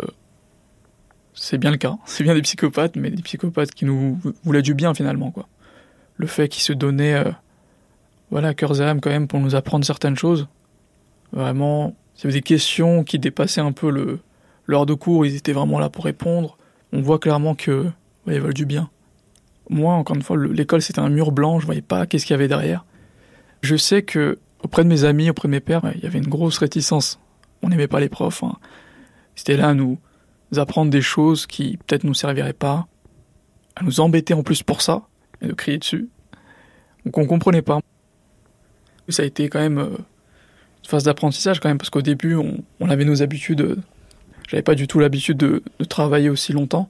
c'est 1.33 1.57
bien 1.57 1.71
le 1.71 1.77
cas. 1.77 1.97
C'est 2.05 2.23
bien 2.23 2.33
des 2.33 2.41
psychopathes, 2.41 2.95
mais 2.95 3.09
des 3.09 3.21
psychopathes 3.21 3.71
qui 3.71 3.85
nous 3.85 4.19
voulaient 4.43 4.61
du 4.61 4.73
bien 4.73 4.93
finalement, 4.93 5.31
quoi. 5.31 5.47
Le 6.15 6.27
fait 6.27 6.47
qu'ils 6.47 6.63
se 6.63 6.73
donnaient. 6.73 7.15
Euh, 7.15 7.31
voilà, 8.31 8.53
cœur 8.53 8.79
et 8.79 8.83
âme 8.83 8.99
quand 8.99 9.11
même 9.11 9.27
pour 9.27 9.39
nous 9.39 9.53
apprendre 9.53 9.85
certaines 9.85 10.15
choses. 10.15 10.47
Vraiment, 11.33 11.95
avait 12.23 12.33
des 12.33 12.41
questions 12.41 13.03
qui 13.03 13.19
dépassaient 13.19 13.61
un 13.61 13.71
peu 13.71 13.91
le 13.91 14.19
l'heure 14.65 14.85
de 14.85 14.93
cours, 14.93 15.25
ils 15.25 15.35
étaient 15.35 15.51
vraiment 15.51 15.77
là 15.77 15.89
pour 15.89 16.05
répondre. 16.05 16.57
On 16.93 17.01
voit 17.01 17.19
clairement 17.19 17.53
que 17.53 17.85
ils 18.27 18.39
veulent 18.39 18.53
du 18.53 18.65
bien. 18.65 18.89
Moi, 19.69 19.93
encore 19.93 20.15
une 20.15 20.21
fois, 20.21 20.37
l'école 20.37 20.81
c'était 20.81 20.99
un 20.99 21.09
mur 21.09 21.31
blanc, 21.31 21.59
je 21.59 21.65
voyais 21.65 21.81
pas 21.81 22.05
qu'est-ce 22.05 22.25
qu'il 22.25 22.33
y 22.33 22.35
avait 22.35 22.47
derrière. 22.47 22.85
Je 23.61 23.75
sais 23.75 24.03
que 24.03 24.39
auprès 24.63 24.83
de 24.83 24.89
mes 24.89 25.03
amis, 25.03 25.29
auprès 25.29 25.47
de 25.47 25.51
mes 25.51 25.59
pères, 25.59 25.81
il 25.95 26.01
y 26.01 26.07
avait 26.07 26.19
une 26.19 26.27
grosse 26.27 26.57
réticence. 26.57 27.19
On 27.61 27.69
n'aimait 27.69 27.87
pas 27.87 27.99
les 27.99 28.09
profs. 28.09 28.43
Hein. 28.43 28.55
C'était 29.35 29.57
là 29.57 29.69
à 29.69 29.73
nous 29.73 29.99
apprendre 30.55 30.91
des 30.91 31.01
choses 31.01 31.45
qui 31.45 31.77
peut-être 31.77 32.03
nous 32.03 32.13
serviraient 32.13 32.53
pas, 32.53 32.87
à 33.75 33.83
nous 33.83 33.99
embêter 33.99 34.33
en 34.33 34.43
plus 34.43 34.63
pour 34.63 34.81
ça 34.81 35.03
et 35.41 35.47
de 35.47 35.53
crier 35.53 35.77
dessus. 35.77 36.09
Donc 37.05 37.17
on 37.17 37.25
comprenait 37.25 37.61
pas. 37.61 37.79
Ça 39.09 39.23
a 39.23 39.25
été 39.25 39.49
quand 39.49 39.59
même 39.59 39.79
euh, 39.79 39.89
une 39.89 40.89
phase 40.89 41.03
d'apprentissage 41.03 41.59
quand 41.59 41.69
même, 41.69 41.77
parce 41.77 41.89
qu'au 41.89 42.01
début, 42.01 42.35
on, 42.35 42.89
avait 42.89 43.05
nos 43.05 43.21
habitudes. 43.21 43.61
Euh, 43.61 43.75
j'avais 44.47 44.63
pas 44.63 44.75
du 44.75 44.87
tout 44.87 44.99
l'habitude 44.99 45.37
de, 45.37 45.63
travailler 45.89 46.29
aussi 46.29 46.53
longtemps. 46.53 46.89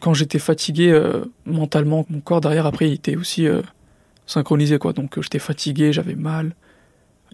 Quand 0.00 0.14
j'étais 0.14 0.38
fatigué 0.38 0.90
euh, 0.90 1.24
mentalement, 1.44 2.06
mon 2.08 2.20
corps 2.20 2.40
derrière, 2.40 2.66
après, 2.66 2.88
il 2.88 2.92
était 2.92 3.16
aussi 3.16 3.48
synchronisé, 4.26 4.78
quoi. 4.78 4.92
Donc 4.92 5.20
j'étais 5.20 5.38
fatigué, 5.38 5.92
j'avais 5.92 6.14
mal. 6.14 6.54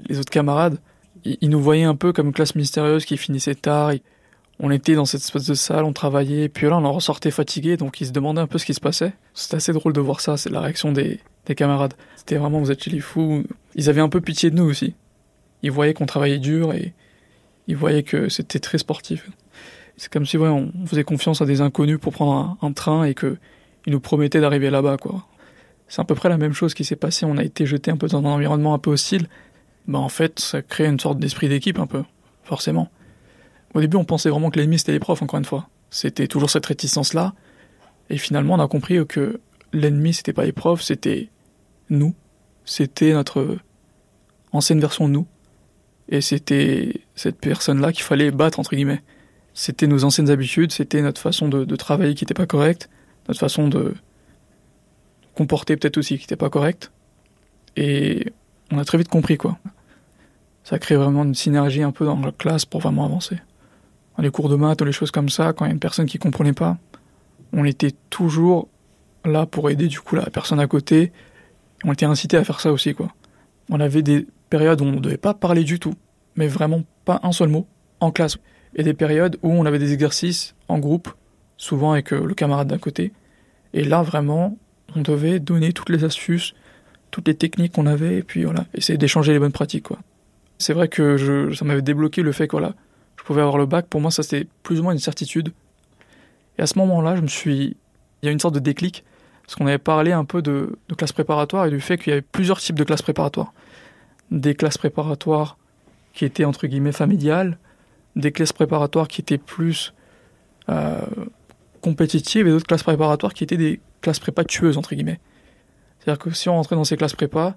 Les 0.08 0.18
autres 0.18 0.30
camarades, 0.30 0.78
ils, 1.24 1.50
nous 1.50 1.60
voyaient 1.60 1.84
un 1.84 1.94
peu 1.94 2.12
comme 2.12 2.28
une 2.28 2.32
classe 2.32 2.54
mystérieuse 2.54 3.04
qui 3.04 3.16
finissait 3.16 3.54
tard. 3.54 3.92
on 4.58 4.70
était 4.70 4.94
dans 4.94 5.04
cette 5.04 5.22
espèce 5.22 5.46
de 5.46 5.54
salle, 5.54 5.84
on 5.84 5.92
travaillait, 5.92 6.48
puis 6.48 6.66
là 6.66 6.78
on 6.78 6.84
en 6.84 6.92
ressortait 6.92 7.30
fatigué, 7.30 7.76
donc 7.76 8.00
ils 8.00 8.06
se 8.06 8.12
demandaient 8.12 8.40
un 8.40 8.46
peu 8.46 8.58
ce 8.58 8.66
qui 8.66 8.74
se 8.74 8.80
passait. 8.80 9.12
C'était 9.34 9.56
assez 9.56 9.72
drôle 9.72 9.92
de 9.92 10.00
voir 10.00 10.20
ça, 10.20 10.36
c'est 10.36 10.50
la 10.50 10.60
réaction 10.60 10.92
des, 10.92 11.20
des 11.46 11.54
camarades. 11.54 11.94
C'était 12.16 12.36
vraiment, 12.36 12.60
vous 12.60 12.70
êtes 12.70 12.82
chez 12.82 12.90
les 12.90 13.00
fous. 13.00 13.44
Ils 13.74 13.88
avaient 13.88 14.00
un 14.00 14.08
peu 14.08 14.20
pitié 14.20 14.50
de 14.50 14.56
nous 14.56 14.64
aussi. 14.64 14.94
Ils 15.62 15.70
voyaient 15.70 15.94
qu'on 15.94 16.06
travaillait 16.06 16.38
dur 16.38 16.72
et 16.72 16.94
ils 17.66 17.76
voyaient 17.76 18.02
que 18.02 18.28
c'était 18.28 18.58
très 18.58 18.78
sportif. 18.78 19.28
C'est 19.96 20.10
comme 20.10 20.24
si 20.24 20.38
ouais, 20.38 20.48
on 20.48 20.72
faisait 20.86 21.04
confiance 21.04 21.42
à 21.42 21.44
des 21.44 21.60
inconnus 21.60 21.98
pour 22.00 22.12
prendre 22.12 22.56
un, 22.62 22.72
train 22.72 23.04
et 23.04 23.14
qu'ils 23.14 23.36
nous 23.86 24.00
promettaient 24.00 24.40
d'arriver 24.40 24.70
là-bas. 24.70 24.96
quoi. 24.96 25.26
C'est 25.88 26.00
à 26.00 26.04
peu 26.04 26.14
près 26.14 26.28
la 26.28 26.38
même 26.38 26.54
chose 26.54 26.72
qui 26.72 26.84
s'est 26.84 26.96
passé. 26.96 27.26
On 27.26 27.36
a 27.36 27.44
été 27.44 27.66
jeté 27.66 27.90
un 27.90 27.96
peu 27.96 28.06
dans 28.06 28.18
un 28.18 28.24
environnement 28.24 28.72
un 28.72 28.78
peu 28.78 28.90
hostile. 28.90 29.26
Bah 29.90 29.98
en 29.98 30.08
fait, 30.08 30.38
ça 30.38 30.62
crée 30.62 30.86
une 30.86 31.00
sorte 31.00 31.18
d'esprit 31.18 31.48
d'équipe 31.48 31.80
un 31.80 31.88
peu, 31.88 32.04
forcément. 32.44 32.92
Au 33.74 33.80
début, 33.80 33.96
on 33.96 34.04
pensait 34.04 34.30
vraiment 34.30 34.48
que 34.50 34.60
l'ennemi 34.60 34.78
c'était 34.78 34.92
les 34.92 35.00
profs, 35.00 35.20
encore 35.20 35.40
une 35.40 35.44
fois. 35.44 35.68
C'était 35.90 36.28
toujours 36.28 36.48
cette 36.48 36.64
réticence-là. 36.64 37.34
Et 38.08 38.16
finalement, 38.16 38.54
on 38.54 38.60
a 38.60 38.68
compris 38.68 39.04
que 39.08 39.40
l'ennemi, 39.72 40.14
c'était 40.14 40.32
pas 40.32 40.44
les 40.44 40.52
profs, 40.52 40.82
c'était 40.82 41.28
nous. 41.88 42.14
C'était 42.64 43.12
notre 43.14 43.58
ancienne 44.52 44.78
version 44.78 45.08
de 45.08 45.12
nous. 45.12 45.26
Et 46.08 46.20
c'était 46.20 47.02
cette 47.16 47.40
personne-là 47.40 47.92
qu'il 47.92 48.04
fallait 48.04 48.30
battre, 48.30 48.60
entre 48.60 48.76
guillemets. 48.76 49.02
C'était 49.54 49.88
nos 49.88 50.04
anciennes 50.04 50.30
habitudes, 50.30 50.70
c'était 50.70 51.02
notre 51.02 51.20
façon 51.20 51.48
de, 51.48 51.64
travailler 51.74 52.14
qui 52.14 52.22
n'était 52.22 52.34
pas 52.34 52.46
correcte, 52.46 52.88
notre 53.26 53.40
façon 53.40 53.66
de 53.66 53.96
comporter 55.34 55.76
peut-être 55.76 55.98
aussi 55.98 56.16
qui 56.16 56.22
n'était 56.22 56.36
pas 56.36 56.48
correcte. 56.48 56.92
Et 57.76 58.32
on 58.70 58.78
a 58.78 58.84
très 58.84 58.98
vite 58.98 59.08
compris, 59.08 59.36
quoi. 59.36 59.58
Ça 60.70 60.78
crée 60.78 60.94
vraiment 60.94 61.24
une 61.24 61.34
synergie 61.34 61.82
un 61.82 61.90
peu 61.90 62.04
dans 62.04 62.16
la 62.20 62.30
classe 62.30 62.64
pour 62.64 62.80
vraiment 62.80 63.04
avancer. 63.04 63.40
Dans 64.16 64.22
les 64.22 64.30
cours 64.30 64.48
de 64.48 64.54
maths 64.54 64.80
ou 64.80 64.84
les 64.84 64.92
choses 64.92 65.10
comme 65.10 65.28
ça, 65.28 65.52
quand 65.52 65.64
il 65.64 65.68
y 65.68 65.70
a 65.72 65.74
une 65.74 65.80
personne 65.80 66.06
qui 66.06 66.16
comprenait 66.16 66.52
pas, 66.52 66.78
on 67.52 67.64
était 67.64 67.90
toujours 68.08 68.68
là 69.24 69.46
pour 69.46 69.68
aider 69.68 69.88
du 69.88 69.98
coup 69.98 70.14
la 70.14 70.30
personne 70.30 70.60
à 70.60 70.68
côté. 70.68 71.10
On 71.82 71.92
était 71.92 72.06
incité 72.06 72.36
à 72.36 72.44
faire 72.44 72.60
ça 72.60 72.70
aussi 72.70 72.94
quoi. 72.94 73.08
On 73.68 73.80
avait 73.80 74.02
des 74.02 74.28
périodes 74.48 74.80
où 74.80 74.84
on 74.84 74.92
ne 74.92 75.00
devait 75.00 75.16
pas 75.16 75.34
parler 75.34 75.64
du 75.64 75.80
tout, 75.80 75.94
mais 76.36 76.46
vraiment 76.46 76.84
pas 77.04 77.18
un 77.24 77.32
seul 77.32 77.48
mot 77.48 77.66
en 77.98 78.12
classe. 78.12 78.38
Et 78.76 78.84
des 78.84 78.94
périodes 78.94 79.38
où 79.42 79.50
on 79.50 79.66
avait 79.66 79.80
des 79.80 79.92
exercices 79.92 80.54
en 80.68 80.78
groupe, 80.78 81.08
souvent 81.56 81.94
avec 81.94 82.12
euh, 82.12 82.24
le 82.24 82.34
camarade 82.34 82.68
d'à 82.68 82.78
côté. 82.78 83.12
Et 83.74 83.82
là 83.82 84.02
vraiment, 84.02 84.56
on 84.94 85.00
devait 85.00 85.40
donner 85.40 85.72
toutes 85.72 85.90
les 85.90 86.04
astuces, 86.04 86.54
toutes 87.10 87.26
les 87.26 87.34
techniques 87.34 87.72
qu'on 87.72 87.86
avait, 87.86 88.18
et 88.18 88.22
puis 88.22 88.44
voilà, 88.44 88.66
essayer 88.72 88.98
d'échanger 88.98 89.32
les 89.32 89.40
bonnes 89.40 89.50
pratiques 89.50 89.88
quoi. 89.88 89.98
C'est 90.60 90.74
vrai 90.74 90.88
que 90.88 91.54
ça 91.54 91.64
m'avait 91.64 91.80
débloqué 91.80 92.20
le 92.20 92.32
fait 92.32 92.46
que 92.46 92.58
je 92.58 93.24
pouvais 93.24 93.40
avoir 93.40 93.56
le 93.56 93.64
bac. 93.64 93.86
Pour 93.86 94.02
moi, 94.02 94.10
ça 94.10 94.22
c'était 94.22 94.46
plus 94.62 94.78
ou 94.78 94.82
moins 94.82 94.92
une 94.92 94.98
certitude. 94.98 95.54
Et 96.58 96.62
à 96.62 96.66
ce 96.66 96.78
moment-là, 96.78 97.16
je 97.16 97.22
me 97.22 97.28
suis, 97.28 97.76
il 98.22 98.26
y 98.26 98.28
a 98.28 98.30
une 98.30 98.38
sorte 98.38 98.54
de 98.54 98.60
déclic 98.60 99.02
parce 99.42 99.54
qu'on 99.54 99.66
avait 99.66 99.78
parlé 99.78 100.12
un 100.12 100.26
peu 100.26 100.42
de, 100.42 100.78
de 100.90 100.94
classe 100.94 101.12
préparatoire 101.12 101.64
et 101.64 101.70
du 101.70 101.80
fait 101.80 101.96
qu'il 101.96 102.10
y 102.10 102.12
avait 102.12 102.20
plusieurs 102.20 102.60
types 102.60 102.76
de 102.76 102.84
classes 102.84 103.00
préparatoires. 103.00 103.54
Des 104.30 104.54
classes 104.54 104.76
préparatoires 104.76 105.56
qui 106.12 106.26
étaient 106.26 106.44
entre 106.44 106.66
guillemets 106.66 106.92
familiales, 106.92 107.58
des 108.14 108.30
classes 108.30 108.52
préparatoires 108.52 109.08
qui 109.08 109.22
étaient 109.22 109.38
plus 109.38 109.94
euh, 110.68 111.00
compétitives 111.80 112.46
et 112.46 112.50
d'autres 112.50 112.66
classes 112.66 112.82
préparatoires 112.82 113.32
qui 113.32 113.44
étaient 113.44 113.56
des 113.56 113.80
classes 114.02 114.18
prépa 114.18 114.44
tueuses 114.44 114.76
entre 114.76 114.94
guillemets. 114.94 115.20
C'est-à-dire 115.98 116.18
que 116.18 116.30
si 116.32 116.50
on 116.50 116.54
rentrait 116.56 116.76
dans 116.76 116.84
ces 116.84 116.98
classes 116.98 117.14
prépa, 117.14 117.56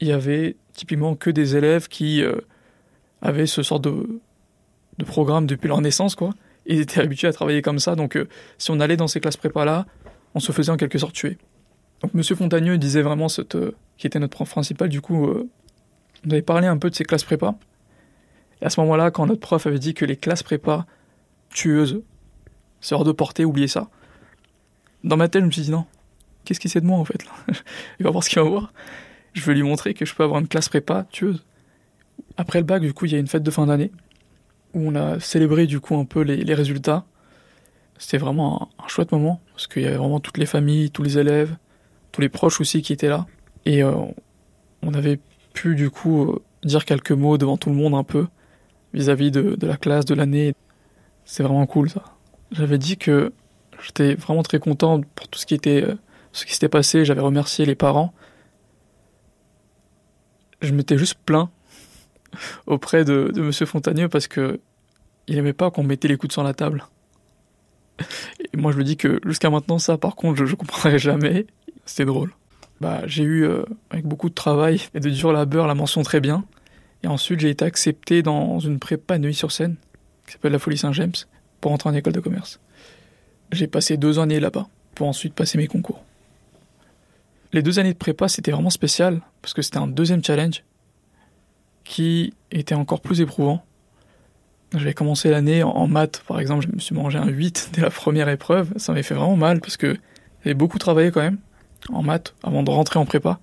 il 0.00 0.08
y 0.08 0.12
avait 0.12 0.56
typiquement 0.72 1.14
que 1.14 1.30
des 1.30 1.56
élèves 1.56 1.88
qui 1.88 2.22
euh, 2.22 2.36
avaient 3.22 3.46
ce 3.46 3.62
sort 3.62 3.80
de, 3.80 4.20
de 4.98 5.04
programme 5.04 5.46
depuis 5.46 5.68
leur 5.68 5.80
naissance, 5.80 6.14
quoi. 6.14 6.30
Ils 6.66 6.80
étaient 6.80 7.00
habitués 7.00 7.28
à 7.28 7.32
travailler 7.32 7.62
comme 7.62 7.78
ça, 7.78 7.94
donc 7.96 8.16
euh, 8.16 8.28
si 8.58 8.70
on 8.70 8.80
allait 8.80 8.96
dans 8.96 9.08
ces 9.08 9.20
classes 9.20 9.36
prépa 9.36 9.64
là, 9.64 9.86
on 10.34 10.40
se 10.40 10.52
faisait 10.52 10.70
en 10.70 10.76
quelque 10.76 10.98
sorte 10.98 11.14
tuer. 11.14 11.38
Donc 12.02 12.14
Monsieur 12.14 12.36
Fontagneux 12.36 12.78
disait 12.78 13.02
vraiment, 13.02 13.28
cette, 13.28 13.56
euh, 13.56 13.74
qui 13.98 14.06
était 14.06 14.18
notre 14.18 14.34
prof 14.34 14.50
principal, 14.50 14.88
du 14.88 15.00
coup, 15.00 15.26
on 16.26 16.30
avait 16.30 16.42
parlé 16.42 16.66
un 16.66 16.76
peu 16.76 16.90
de 16.90 16.94
ces 16.94 17.04
classes 17.04 17.24
prépa. 17.24 17.54
Et 18.60 18.66
à 18.66 18.70
ce 18.70 18.80
moment-là, 18.80 19.10
quand 19.10 19.26
notre 19.26 19.40
prof 19.40 19.66
avait 19.66 19.78
dit 19.78 19.94
que 19.94 20.04
les 20.04 20.16
classes 20.16 20.42
prépa 20.42 20.86
tueuses, 21.50 22.02
c'est 22.80 22.94
hors 22.94 23.04
de 23.04 23.12
portée, 23.12 23.44
oubliez 23.44 23.68
ça. 23.68 23.88
Dans 25.04 25.16
ma 25.16 25.28
tête, 25.28 25.42
je 25.42 25.46
me 25.46 25.50
suis 25.50 25.62
dit 25.62 25.70
non, 25.70 25.86
qu'est-ce 26.44 26.60
qu'il 26.60 26.70
sait 26.70 26.80
de 26.80 26.86
moi 26.86 26.98
en 26.98 27.04
fait 27.04 27.24
là? 27.24 27.32
Il 27.98 28.04
va 28.04 28.10
voir 28.10 28.22
ce 28.24 28.30
qu'il 28.30 28.40
va 28.40 28.48
voir. 28.48 28.72
Je 29.32 29.44
vais 29.44 29.54
lui 29.54 29.62
montrer 29.62 29.94
que 29.94 30.04
je 30.04 30.14
peux 30.14 30.24
avoir 30.24 30.40
une 30.40 30.48
classe 30.48 30.68
prépa 30.68 31.06
tueuse. 31.10 31.44
Après 32.36 32.58
le 32.58 32.64
bac, 32.64 32.82
du 32.82 32.92
coup, 32.92 33.06
il 33.06 33.12
y 33.12 33.14
a 33.14 33.18
une 33.18 33.26
fête 33.26 33.42
de 33.42 33.50
fin 33.50 33.66
d'année 33.66 33.90
où 34.74 34.88
on 34.88 34.94
a 34.94 35.18
célébré 35.20 35.66
du 35.66 35.80
coup 35.80 35.96
un 35.96 36.04
peu 36.04 36.20
les, 36.22 36.54
résultats. 36.54 37.04
C'était 37.98 38.18
vraiment 38.18 38.70
un, 38.82 38.88
chouette 38.88 39.12
moment 39.12 39.40
parce 39.52 39.66
qu'il 39.66 39.82
y 39.82 39.86
avait 39.86 39.96
vraiment 39.96 40.20
toutes 40.20 40.38
les 40.38 40.46
familles, 40.46 40.90
tous 40.90 41.02
les 41.02 41.18
élèves, 41.18 41.56
tous 42.12 42.20
les 42.20 42.28
proches 42.28 42.60
aussi 42.60 42.82
qui 42.82 42.92
étaient 42.92 43.08
là. 43.08 43.26
Et 43.66 43.82
euh, 43.82 43.92
on 44.82 44.94
avait 44.94 45.20
pu 45.52 45.74
du 45.74 45.90
coup 45.90 46.24
euh, 46.24 46.42
dire 46.64 46.84
quelques 46.84 47.12
mots 47.12 47.36
devant 47.36 47.56
tout 47.56 47.68
le 47.68 47.76
monde 47.76 47.94
un 47.94 48.04
peu 48.04 48.26
vis-à-vis 48.94 49.30
de, 49.30 49.54
de 49.56 49.66
la 49.66 49.76
classe, 49.76 50.04
de 50.04 50.14
l'année. 50.14 50.54
C'est 51.24 51.42
vraiment 51.42 51.66
cool 51.66 51.90
ça. 51.90 52.02
J'avais 52.52 52.78
dit 52.78 52.96
que 52.96 53.32
j'étais 53.82 54.14
vraiment 54.14 54.42
très 54.42 54.58
content 54.58 55.00
pour 55.14 55.28
tout 55.28 55.38
ce 55.38 55.46
qui 55.46 55.54
était 55.54 55.82
euh, 55.82 55.94
ce 56.32 56.46
qui 56.46 56.54
s'était 56.54 56.68
passé. 56.68 57.04
J'avais 57.04 57.20
remercié 57.20 57.66
les 57.66 57.74
parents. 57.74 58.14
Je 60.60 60.72
m'étais 60.72 60.98
juste 60.98 61.16
plaint 61.24 61.48
auprès 62.66 63.04
de, 63.04 63.30
de 63.34 63.40
Monsieur 63.40 63.66
parce 64.10 64.28
que 64.28 64.60
il 65.26 65.38
aimait 65.38 65.52
pas 65.52 65.70
qu'on 65.70 65.82
mettait 65.82 66.08
les 66.08 66.16
coudes 66.16 66.32
sur 66.32 66.42
la 66.42 66.54
table. 66.54 66.84
Et 68.52 68.56
moi, 68.56 68.72
je 68.72 68.78
lui 68.78 68.84
dis 68.84 68.96
que 68.96 69.20
jusqu'à 69.24 69.50
maintenant, 69.50 69.78
ça, 69.78 69.96
par 69.98 70.16
contre, 70.16 70.38
je, 70.38 70.44
je 70.46 70.54
comprendrai 70.56 70.98
jamais. 70.98 71.46
C'était 71.86 72.04
drôle. 72.04 72.32
Bah, 72.80 73.02
j'ai 73.06 73.22
eu, 73.22 73.44
euh, 73.44 73.62
avec 73.90 74.06
beaucoup 74.06 74.28
de 74.28 74.34
travail 74.34 74.80
et 74.94 75.00
de 75.00 75.10
dur 75.10 75.32
labeur, 75.32 75.66
la 75.66 75.74
mention 75.74 76.02
très 76.02 76.20
bien. 76.20 76.44
Et 77.02 77.06
ensuite, 77.06 77.40
j'ai 77.40 77.50
été 77.50 77.64
accepté 77.64 78.22
dans 78.22 78.58
une 78.58 78.78
prépa 78.78 79.18
Neuilly-sur-Seine, 79.18 79.76
qui 80.26 80.32
s'appelle 80.32 80.52
la 80.52 80.58
Folie 80.58 80.78
Saint-James, 80.78 81.12
pour 81.60 81.72
entrer 81.72 81.90
en 81.90 81.94
école 81.94 82.12
de 82.12 82.20
commerce. 82.20 82.60
J'ai 83.52 83.66
passé 83.66 83.96
deux 83.96 84.18
années 84.18 84.40
là-bas, 84.40 84.66
pour 84.94 85.08
ensuite 85.08 85.34
passer 85.34 85.58
mes 85.58 85.66
concours. 85.66 86.02
Les 87.52 87.62
deux 87.62 87.78
années 87.78 87.92
de 87.92 87.98
prépa, 87.98 88.28
c'était 88.28 88.52
vraiment 88.52 88.70
spécial, 88.70 89.22
parce 89.42 89.54
que 89.54 89.62
c'était 89.62 89.78
un 89.78 89.88
deuxième 89.88 90.22
challenge 90.22 90.62
qui 91.82 92.32
était 92.52 92.76
encore 92.76 93.00
plus 93.00 93.20
éprouvant. 93.20 93.64
J'avais 94.72 94.94
commencé 94.94 95.30
l'année 95.30 95.64
en 95.64 95.88
maths, 95.88 96.22
par 96.28 96.38
exemple, 96.38 96.64
je 96.64 96.72
me 96.72 96.78
suis 96.78 96.94
mangé 96.94 97.18
un 97.18 97.26
8 97.26 97.70
dès 97.74 97.82
la 97.82 97.90
première 97.90 98.28
épreuve. 98.28 98.72
Ça 98.76 98.92
m'avait 98.92 99.02
fait 99.02 99.14
vraiment 99.14 99.36
mal 99.36 99.60
parce 99.60 99.76
que 99.76 99.96
j'avais 100.44 100.54
beaucoup 100.54 100.78
travaillé 100.78 101.10
quand 101.10 101.22
même 101.22 101.38
en 101.88 102.02
maths 102.02 102.34
avant 102.44 102.62
de 102.62 102.70
rentrer 102.70 103.00
en 103.00 103.04
prépa. 103.04 103.40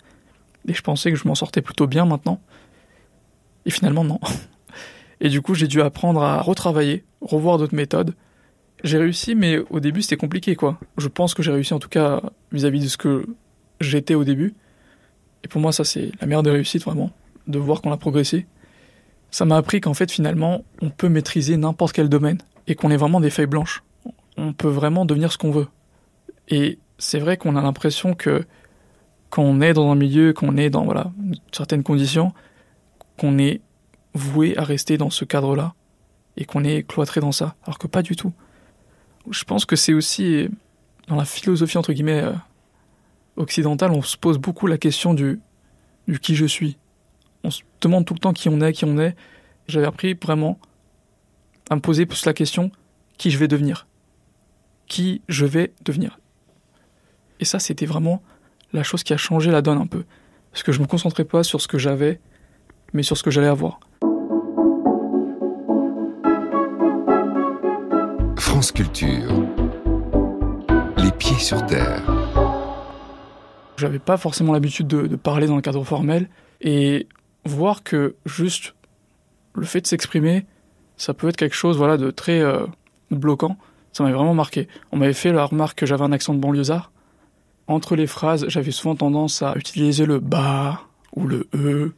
Et 0.68 0.74
je 0.74 0.82
pensais 0.82 1.12
que 1.12 1.18
je 1.18 1.28
m'en 1.28 1.36
sortais 1.36 1.62
plutôt 1.62 1.88
bien 1.88 2.06
maintenant. 2.06 2.40
Et 3.66 3.72
finalement, 3.72 4.06
non. 4.06 4.20
Et 5.20 5.30
du 5.30 5.42
coup, 5.42 5.54
j'ai 5.54 5.68
dû 5.68 5.82
apprendre 5.82 6.22
à 6.22 6.42
retravailler, 6.42 7.04
revoir 7.22 7.58
d'autres 7.58 7.76
méthodes. 7.76 8.14
J'ai 8.84 9.00
réussi, 9.00 9.34
mais 9.34 9.58
au 9.70 9.80
début, 9.80 10.04
c'était 10.04 10.18
compliqué, 10.18 10.56
quoi. 10.56 10.80
Je 10.98 11.08
pense 11.08 11.34
que 11.34 11.42
j'ai 11.42 11.52
réussi, 11.52 11.74
en 11.74 11.80
tout 11.80 11.90
cas, 11.90 12.22
vis-à-vis 12.52 12.80
-vis 12.80 12.84
de 12.84 12.90
ce 12.90 12.98
que 12.98 13.26
j'étais 13.80 14.16
au 14.16 14.24
début. 14.24 14.56
Et 15.44 15.48
pour 15.48 15.62
moi, 15.62 15.72
ça, 15.72 15.84
c'est 15.84 16.12
la 16.20 16.28
meilleure 16.28 16.44
des 16.44 16.52
réussites, 16.52 16.84
vraiment, 16.84 17.12
de 17.48 17.60
voir 17.60 17.82
qu'on 17.82 17.92
a 17.92 17.98
progressé 17.98 18.48
ça 19.32 19.46
m'a 19.46 19.58
appris 19.58 19.82
qu'en 19.82 19.94
fait 19.94 20.12
finalement 20.12 20.64
on 20.82 20.90
peut 20.90 21.10
maîtriser 21.10 21.58
n'importe 21.58 21.94
quel 21.94 22.10
domaine 22.10 22.40
et 22.68 22.76
qu'on 22.76 22.92
est 22.92 22.98
vraiment 22.98 23.20
des 23.20 23.30
feuilles 23.30 23.48
blanches. 23.48 23.84
On 24.38 24.54
peut 24.54 24.70
vraiment 24.70 25.06
devenir 25.06 25.32
ce 25.32 25.38
qu'on 25.38 25.52
veut. 25.52 25.68
Et 26.50 26.80
c'est 26.98 27.20
vrai 27.20 27.38
qu'on 27.38 27.56
a 27.56 27.62
l'impression 27.62 28.14
que 28.14 28.46
quand 29.30 29.44
on 29.44 29.62
est 29.62 29.74
dans 29.74 29.92
un 29.92 29.96
milieu, 29.96 30.34
qu'on 30.34 30.58
est 30.58 30.70
dans 30.70 30.86
voilà 30.86 31.12
certaines 31.52 31.84
conditions, 31.84 32.34
qu'on 33.18 33.38
est 33.38 33.62
voué 34.14 34.58
à 34.58 34.64
rester 34.64 34.98
dans 34.98 35.10
ce 35.10 35.26
cadre-là 35.26 35.74
et 36.38 36.46
qu'on 36.46 36.64
est 36.64 36.88
cloîtré 36.88 37.20
dans 37.20 37.32
ça, 37.32 37.56
alors 37.64 37.78
que 37.78 37.88
pas 37.88 38.02
du 38.02 38.16
tout. 38.16 38.34
Je 39.30 39.44
pense 39.44 39.66
que 39.66 39.76
c'est 39.76 39.94
aussi 39.94 40.48
dans 41.08 41.16
la 41.16 41.26
philosophie 41.26 41.78
entre 41.78 41.94
guillemets 41.94 42.24
occidentale, 43.38 43.92
on 43.92 44.02
se 44.02 44.18
pose 44.18 44.38
beaucoup 44.38 44.68
la 44.68 44.78
question 44.78 45.14
du 45.14 45.40
qui 46.22 46.36
je 46.36 46.46
suis 46.46 46.78
on 47.44 47.52
se 47.52 47.64
demande 47.82 48.06
tout 48.06 48.14
le 48.14 48.20
temps 48.20 48.34
qui 48.34 48.50
on 48.50 48.60
est, 48.62 48.74
qui 48.74 48.86
on 48.86 48.98
est. 48.98 49.16
J'avais 49.68 49.88
appris 49.88 50.14
vraiment 50.14 50.60
à 51.70 51.76
me 51.76 51.82
poser 51.82 52.06
plus 52.06 52.26
la 52.26 52.34
question 52.34 52.72
qui 53.18 53.32
je 53.32 53.38
vais 53.38 53.48
devenir? 53.48 53.88
Qui 54.88 55.22
je 55.28 55.46
vais 55.46 55.74
devenir? 55.84 56.20
Et 57.40 57.46
ça, 57.46 57.60
c'était 57.60 57.86
vraiment 57.86 58.22
la 58.74 58.84
chose 58.84 59.04
qui 59.04 59.14
a 59.14 59.18
changé 59.18 59.52
la 59.52 59.62
donne 59.62 59.78
un 59.78 59.88
peu. 59.88 60.04
Parce 60.52 60.64
que 60.64 60.72
je 60.72 60.82
me 60.82 60.88
concentrais 60.88 61.26
pas 61.26 61.44
sur 61.44 61.62
ce 61.62 61.68
que 61.68 61.78
j'avais, 61.78 62.20
mais 62.94 63.04
sur 63.04 63.18
ce 63.18 63.24
que 63.24 63.32
j'allais 63.32 63.48
avoir. 63.48 63.80
France 68.38 68.72
Culture. 68.72 69.32
Les 70.98 71.12
pieds 71.12 71.40
sur 71.40 71.66
terre. 71.66 72.17
J'avais 73.78 74.00
pas 74.00 74.18
forcément 74.18 74.54
l'habitude 74.54 74.88
de, 74.88 75.08
de, 75.08 75.16
parler 75.16 75.48
dans 75.48 75.56
le 75.56 75.62
cadre 75.62 75.84
formel. 75.84 76.30
Et 76.62 77.08
voir 77.46 77.84
que 77.84 78.16
juste 78.26 78.76
le 79.56 79.66
fait 79.66 79.82
de 79.82 79.88
s'exprimer, 79.88 80.46
ça 80.98 81.14
peut 81.14 81.30
être 81.30 81.38
quelque 81.38 81.56
chose 81.56 81.78
voilà, 81.78 81.98
de 81.98 82.12
très 82.12 82.42
euh, 82.42 82.66
bloquant. 83.12 83.58
Ça 83.94 84.04
m'avait 84.04 84.16
vraiment 84.16 84.34
marqué. 84.34 84.68
On 84.92 84.98
m'avait 84.98 85.14
fait 85.14 85.32
la 85.32 85.46
remarque 85.46 85.80
que 85.80 85.86
j'avais 85.86 86.04
un 86.04 86.12
accent 86.12 86.34
de 86.34 86.40
banlieusard. 86.40 86.92
Entre 87.68 87.96
les 87.96 88.08
phrases, 88.08 88.46
j'avais 88.48 88.72
souvent 88.72 88.96
tendance 88.96 89.42
à 89.42 89.54
utiliser 89.56 90.06
le 90.06 90.20
bah 90.20 90.84
ou 91.16 91.28
le 91.28 91.48
e. 91.54 91.94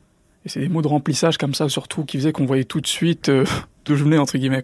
Et 0.45 0.49
c'est 0.49 0.61
des 0.61 0.69
mots 0.69 0.81
de 0.81 0.87
remplissage 0.87 1.37
comme 1.37 1.53
ça, 1.53 1.69
surtout, 1.69 2.05
qui 2.05 2.17
faisaient 2.17 2.31
qu'on 2.31 2.45
voyait 2.45 2.63
tout 2.63 2.81
de 2.81 2.87
suite 2.87 3.29
euh, 3.29 3.45
d'où 3.85 3.95
je 3.95 4.03
venais, 4.03 4.17
entre 4.17 4.37
guillemets. 4.37 4.63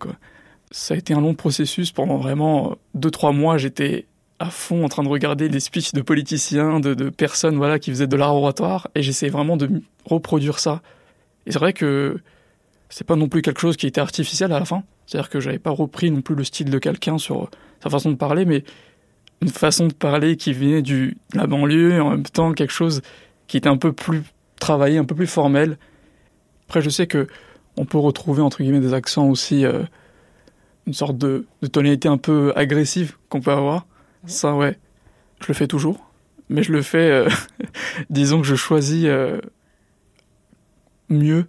Ça 0.71 0.93
a 0.93 0.97
été 0.97 1.13
un 1.13 1.21
long 1.21 1.35
processus. 1.35 1.91
Pendant 1.91 2.17
vraiment 2.17 2.77
2-3 2.97 3.35
mois, 3.35 3.57
j'étais 3.57 4.07
à 4.39 4.49
fond 4.49 4.83
en 4.83 4.89
train 4.89 5.03
de 5.03 5.07
regarder 5.07 5.49
des 5.49 5.59
speeches 5.59 5.93
de 5.93 6.01
politiciens, 6.01 6.79
de, 6.79 6.93
de 6.93 7.09
personnes 7.09 7.55
voilà 7.55 7.79
qui 7.79 7.89
faisaient 7.89 8.07
de 8.07 8.15
l'art 8.15 8.35
oratoire, 8.35 8.89
et 8.95 9.01
j'essayais 9.01 9.31
vraiment 9.31 9.57
de 9.57 9.69
reproduire 10.05 10.59
ça. 10.59 10.81
Et 11.45 11.51
c'est 11.51 11.59
vrai 11.59 11.73
que 11.73 12.19
c'est 12.89 13.05
pas 13.05 13.15
non 13.15 13.27
plus 13.27 13.41
quelque 13.41 13.61
chose 13.61 13.77
qui 13.77 13.87
était 13.87 14.01
artificiel 14.01 14.51
à 14.51 14.59
la 14.59 14.65
fin. 14.65 14.83
C'est-à-dire 15.05 15.29
que 15.29 15.39
j'avais 15.39 15.59
pas 15.59 15.71
repris 15.71 16.11
non 16.11 16.21
plus 16.21 16.35
le 16.35 16.43
style 16.43 16.69
de 16.69 16.79
quelqu'un 16.79 17.17
sur 17.17 17.49
sa 17.83 17.89
façon 17.89 18.11
de 18.11 18.15
parler, 18.15 18.45
mais 18.45 18.63
une 19.41 19.49
façon 19.49 19.87
de 19.87 19.93
parler 19.93 20.37
qui 20.37 20.53
venait 20.53 20.81
du, 20.81 21.17
de 21.33 21.37
la 21.37 21.47
banlieue, 21.47 21.93
et 21.93 21.99
en 21.99 22.11
même 22.11 22.23
temps 22.23 22.53
quelque 22.53 22.73
chose 22.73 23.01
qui 23.47 23.57
était 23.57 23.69
un 23.69 23.77
peu 23.77 23.93
plus 23.93 24.23
travaillé, 24.59 24.97
un 24.97 25.05
peu 25.05 25.15
plus 25.15 25.27
formel. 25.27 25.77
Après, 26.67 26.81
je 26.81 26.89
sais 26.89 27.07
que 27.07 27.27
on 27.77 27.85
peut 27.85 27.97
retrouver 27.97 28.41
entre 28.41 28.63
guillemets 28.63 28.79
des 28.79 28.93
accents 28.93 29.27
aussi, 29.27 29.65
euh, 29.65 29.83
une 30.87 30.93
sorte 30.93 31.17
de, 31.17 31.45
de 31.61 31.67
tonalité 31.67 32.07
un 32.07 32.17
peu 32.17 32.53
agressive 32.55 33.17
qu'on 33.29 33.41
peut 33.41 33.51
avoir. 33.51 33.85
Ça, 34.27 34.55
ouais, 34.55 34.77
je 35.41 35.47
le 35.47 35.53
fais 35.53 35.67
toujours, 35.67 36.09
mais 36.49 36.63
je 36.63 36.71
le 36.71 36.81
fais, 36.81 37.11
euh, 37.11 37.29
disons 38.09 38.41
que 38.41 38.47
je 38.47 38.55
choisis 38.55 39.05
euh, 39.05 39.39
mieux 41.09 41.45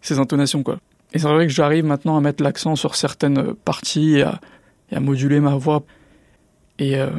ces 0.00 0.18
intonations, 0.18 0.62
quoi. 0.62 0.78
Et 1.12 1.18
c'est 1.18 1.28
vrai 1.28 1.46
que 1.46 1.52
j'arrive 1.52 1.84
maintenant 1.84 2.16
à 2.16 2.20
mettre 2.20 2.42
l'accent 2.42 2.76
sur 2.76 2.94
certaines 2.94 3.54
parties 3.54 4.18
et 4.18 4.22
à, 4.22 5.00
moduler 5.00 5.40
ma 5.40 5.56
voix. 5.56 5.82
Et 6.78 6.96
euh, 6.98 7.10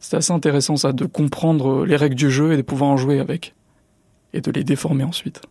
c'est 0.00 0.16
assez 0.16 0.32
intéressant, 0.32 0.76
ça, 0.76 0.92
de 0.92 1.04
comprendre 1.04 1.84
les 1.84 1.96
règles 1.96 2.14
du 2.14 2.30
jeu 2.30 2.52
et 2.52 2.56
de 2.56 2.62
pouvoir 2.62 2.90
en 2.90 2.96
jouer 2.96 3.20
avec. 3.20 3.54
Et 4.32 4.40
de 4.40 4.50
les 4.50 4.64
déformer 4.64 5.04
ensuite. 5.04 5.42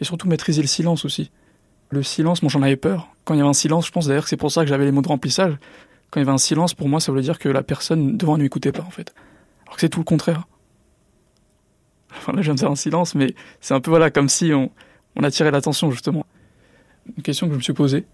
Et 0.00 0.04
surtout 0.04 0.28
maîtriser 0.28 0.60
le 0.60 0.68
silence 0.68 1.04
aussi. 1.04 1.30
Le 1.88 2.02
silence, 2.02 2.42
moi 2.42 2.50
j'en 2.50 2.62
avais 2.62 2.76
peur. 2.76 3.08
Quand 3.24 3.34
il 3.34 3.38
y 3.38 3.40
avait 3.40 3.48
un 3.48 3.54
silence, 3.54 3.86
je 3.86 3.92
pense 3.92 4.06
d'ailleurs 4.06 4.24
que 4.24 4.28
c'est 4.30 4.36
pour 4.36 4.52
ça 4.52 4.62
que 4.62 4.68
j'avais 4.68 4.84
les 4.84 4.92
mots 4.92 5.02
de 5.02 5.08
remplissage 5.08 5.56
quand 6.12 6.20
il 6.20 6.24
y 6.24 6.26
avait 6.26 6.34
un 6.34 6.38
silence, 6.38 6.74
pour 6.74 6.90
moi, 6.90 7.00
ça 7.00 7.10
voulait 7.10 7.22
dire 7.22 7.38
que 7.38 7.48
la 7.48 7.62
personne 7.62 8.18
devant 8.18 8.36
ne 8.36 8.42
m'écoutait 8.42 8.70
pas, 8.70 8.82
en 8.82 8.90
fait. 8.90 9.14
Alors 9.64 9.76
que 9.76 9.80
c'est 9.80 9.88
tout 9.88 10.00
le 10.00 10.04
contraire. 10.04 10.46
Enfin, 12.14 12.32
là, 12.32 12.42
je 12.42 12.44
viens 12.44 12.54
de 12.54 12.60
faire 12.60 12.70
un 12.70 12.76
silence, 12.76 13.14
mais 13.14 13.34
c'est 13.62 13.72
un 13.72 13.80
peu, 13.80 13.88
voilà, 13.88 14.10
comme 14.10 14.28
si 14.28 14.52
on, 14.52 14.70
attirait 15.22 15.50
l'attention, 15.50 15.90
justement. 15.90 16.26
une 17.16 17.22
question 17.22 17.46
que 17.46 17.54
je 17.54 17.56
me 17.56 17.62
suis 17.62 17.72
posée. 17.72 18.04